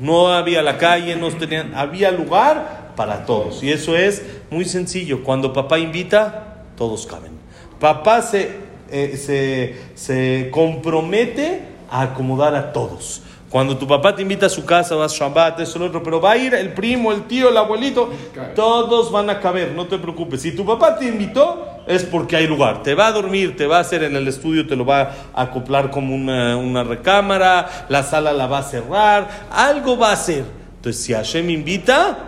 No 0.00 0.28
había 0.28 0.62
la 0.62 0.78
calle, 0.78 1.16
no 1.16 1.28
tenían, 1.30 1.74
había 1.74 2.10
lugar 2.10 2.92
para 2.96 3.24
todos. 3.24 3.62
Y 3.62 3.70
eso 3.70 3.96
es 3.96 4.22
muy 4.50 4.64
sencillo. 4.64 5.22
Cuando 5.22 5.52
papá 5.52 5.78
invita, 5.78 6.64
todos 6.76 7.06
caben. 7.06 7.32
Papá 7.80 8.22
se, 8.22 8.56
eh, 8.90 9.16
se, 9.16 9.76
se 9.94 10.50
compromete 10.50 11.62
a 11.90 12.02
acomodar 12.02 12.54
a 12.54 12.72
todos. 12.72 13.22
Cuando 13.54 13.78
tu 13.78 13.86
papá 13.86 14.16
te 14.16 14.22
invita 14.22 14.46
a 14.46 14.48
su 14.48 14.64
casa, 14.64 14.96
vas 14.96 15.12
Shabbat, 15.12 15.60
eso, 15.60 15.78
lo 15.78 15.86
otro, 15.86 16.02
pero 16.02 16.20
va 16.20 16.32
a 16.32 16.36
ir 16.36 16.54
el 16.54 16.72
primo, 16.72 17.12
el 17.12 17.22
tío, 17.28 17.50
el 17.50 17.56
abuelito, 17.56 18.10
todos 18.56 19.12
van 19.12 19.30
a 19.30 19.38
caber, 19.38 19.70
no 19.70 19.86
te 19.86 19.96
preocupes. 19.96 20.42
Si 20.42 20.56
tu 20.56 20.66
papá 20.66 20.98
te 20.98 21.04
invitó, 21.04 21.64
es 21.86 22.04
porque 22.04 22.36
hay 22.36 22.46
lugar. 22.46 22.82
Te 22.82 22.94
va 22.94 23.08
a 23.08 23.12
dormir, 23.12 23.56
te 23.56 23.66
va 23.66 23.78
a 23.78 23.80
hacer 23.80 24.02
en 24.02 24.16
el 24.16 24.28
estudio, 24.28 24.66
te 24.66 24.76
lo 24.76 24.84
va 24.84 25.14
a 25.34 25.42
acoplar 25.42 25.90
como 25.90 26.14
una, 26.14 26.56
una 26.56 26.84
recámara, 26.84 27.86
la 27.88 28.02
sala 28.02 28.32
la 28.32 28.46
va 28.46 28.58
a 28.58 28.62
cerrar, 28.62 29.46
algo 29.50 29.96
va 29.96 30.10
a 30.10 30.12
hacer. 30.14 30.44
Entonces, 30.76 31.02
si 31.02 31.12
Hashem 31.12 31.48
invita, 31.50 32.18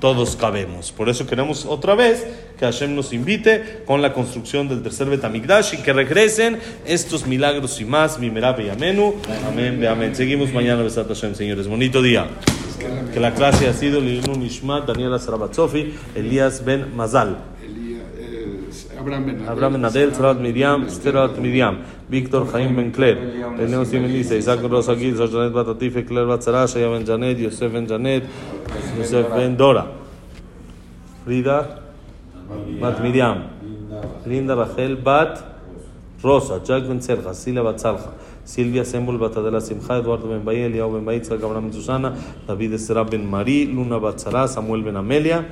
todos 0.00 0.36
cabemos. 0.36 0.92
Por 0.92 1.08
eso 1.08 1.26
queremos 1.26 1.64
otra 1.64 1.94
vez 1.94 2.26
que 2.58 2.64
Hashem 2.64 2.94
nos 2.94 3.12
invite 3.12 3.82
con 3.86 4.02
la 4.02 4.12
construcción 4.12 4.68
del 4.68 4.82
tercer 4.82 5.08
Betamigdash 5.08 5.74
y 5.74 5.78
que 5.78 5.92
regresen 5.92 6.58
estos 6.86 7.26
milagros 7.26 7.80
y 7.80 7.84
más. 7.84 8.18
Mimera 8.18 8.56
y 8.58 8.68
Amenu. 8.68 9.14
Amén, 9.48 9.84
amén. 9.86 10.14
Seguimos 10.14 10.52
mañana, 10.52 10.82
Besat 10.82 11.08
Hashem, 11.08 11.34
señores. 11.34 11.68
Bonito 11.68 12.02
día. 12.02 12.26
Que 13.12 13.20
la 13.20 13.34
clase 13.34 13.68
ha 13.68 13.72
sido 13.72 14.00
Lilun 14.00 14.42
Ishmat, 14.42 14.86
Daniela 14.86 15.18
Sarabatsofi, 15.18 15.94
Elías 16.14 16.64
Ben 16.64 16.94
Mazal. 16.94 17.55
Abraham 19.06 19.26
Ben 19.26 19.48
Abraham 19.48 19.72
Ben 19.74 19.84
Adel, 19.84 20.10
Sarat 20.10 20.40
Miriam, 20.40 20.86
Sterat 20.88 21.38
Miriam, 21.38 21.78
Víctor 22.10 22.44
Jaim 22.50 22.74
Ben 22.76 22.90
Kler, 22.90 23.16
Isaac 24.32 24.62
Rosa 24.62 24.94
Gil, 24.96 25.14
Janet 25.14 25.52
Batatife, 25.52 26.06
Claire 26.06 26.26
Batzara, 26.26 26.66
Shaya 26.66 26.90
Ben 26.90 27.06
Janet, 27.06 27.38
Yosef 27.38 27.72
Ben 27.72 27.86
Janet, 27.86 28.24
Yosef 28.98 29.28
Ben 29.30 29.56
Dora, 29.56 29.86
Frida 31.24 31.82
Bat 32.80 33.00
Miriam, 33.02 33.44
Linda 34.26 34.56
Rachel 34.56 34.96
Bat 34.96 35.44
Rosa, 36.22 36.60
Jack 36.64 36.82
Ben 36.88 36.98
Serja, 36.98 37.32
Silvia 37.32 37.62
Bat 37.62 37.78
Salja, 37.78 38.10
Silvia 38.44 38.82
Sembol 38.82 39.18
Bat 39.20 39.36
Adela 39.36 39.60
Simcha, 39.60 39.98
Eduardo 39.98 40.26
Ben 40.28 40.44
Baye, 40.44 40.66
Eliao 40.68 40.92
Ben 40.92 41.04
Baye, 41.04 41.20
Itzhak 41.20 41.38
Abraham 41.38 41.70
Ben 41.70 41.72
Susana, 41.72 42.16
David 42.48 42.72
Estera 42.72 43.08
Ben 43.08 43.22
Luna 43.72 44.00
Bat 44.00 44.18
Sara, 44.18 44.48
Samuel 44.48 44.82
Ben 44.82 44.96
Amelia. 44.96 45.44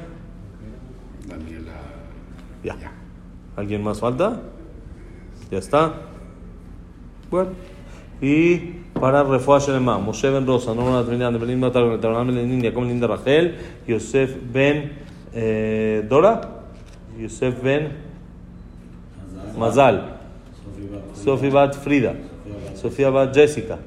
¿Alguien 3.56 3.82
más 3.82 4.00
falta? 4.00 4.40
Ya 5.50 5.58
está. 5.58 5.94
Bueno. 7.30 7.50
Y 8.20 8.56
para 8.98 9.22
Refuah 9.22 9.58
Shelema, 9.58 9.98
Moshe 9.98 10.30
Ben 10.30 10.46
Rosa, 10.46 10.74
Norma 10.74 11.04
Trinidad, 11.04 11.32
Belín 11.32 11.60
Matar, 11.60 11.84
Netanyahu 11.84 12.26
Ben 12.26 12.36
Lenin, 12.36 12.62
Jacob 12.62 12.84
Linda 12.84 13.06
Rachel, 13.06 13.56
Yosef 13.86 14.36
Ben 14.52 14.92
eh, 15.32 16.04
Dora, 16.08 16.40
Yosef 17.18 17.62
Ben 17.62 17.92
Mazal, 19.58 20.16
Sofi 21.12 21.50
Bat 21.50 21.74
Frida, 21.74 22.14
Sofía 22.74 23.10
Bat 23.10 23.34
Jessica, 23.34 23.78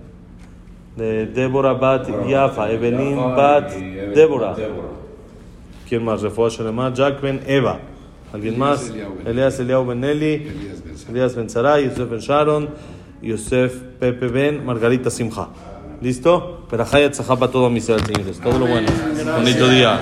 Débora 0.96 1.74
Bat 1.74 2.08
Yafa, 2.28 2.70
Evelyn 2.72 3.18
Bat 3.36 3.72
Débora. 4.14 4.56
¿Quién 5.88 6.04
más? 6.04 6.22
Refuah 6.22 6.50
Shelema, 6.50 6.94
Jack 6.94 7.22
Ben 7.22 7.42
Eva. 7.48 7.80
¿Alguien 8.34 8.58
más? 8.60 8.92
Elías 9.26 9.60
Eliau 9.60 9.86
Ben 9.86 10.04
Eli. 10.04 10.34
Elías 10.34 10.84
Ben 10.84 10.98
Sarai. 10.98 11.10
Elías 11.10 11.36
Ben 11.36 11.50
Sarai, 11.50 11.86
Yosef 11.86 12.10
Ben 12.10 12.20
Sharon, 12.20 12.70
Yosef 13.22 13.74
Pepe 14.00 14.28
Ben, 14.28 14.66
Margarita 14.66 15.10
Simcha. 15.10 15.48
¿Listo? 16.02 16.68
Perajaya 16.70 17.10
Tzajá 17.10 17.36
para 17.38 17.52
todo 17.52 17.70
mis 17.70 17.86
señores. 17.86 18.40
Todo 18.42 18.60
lo 18.60 18.68
bueno. 18.68 18.88
Bonito 19.38 19.68
día. 19.70 20.00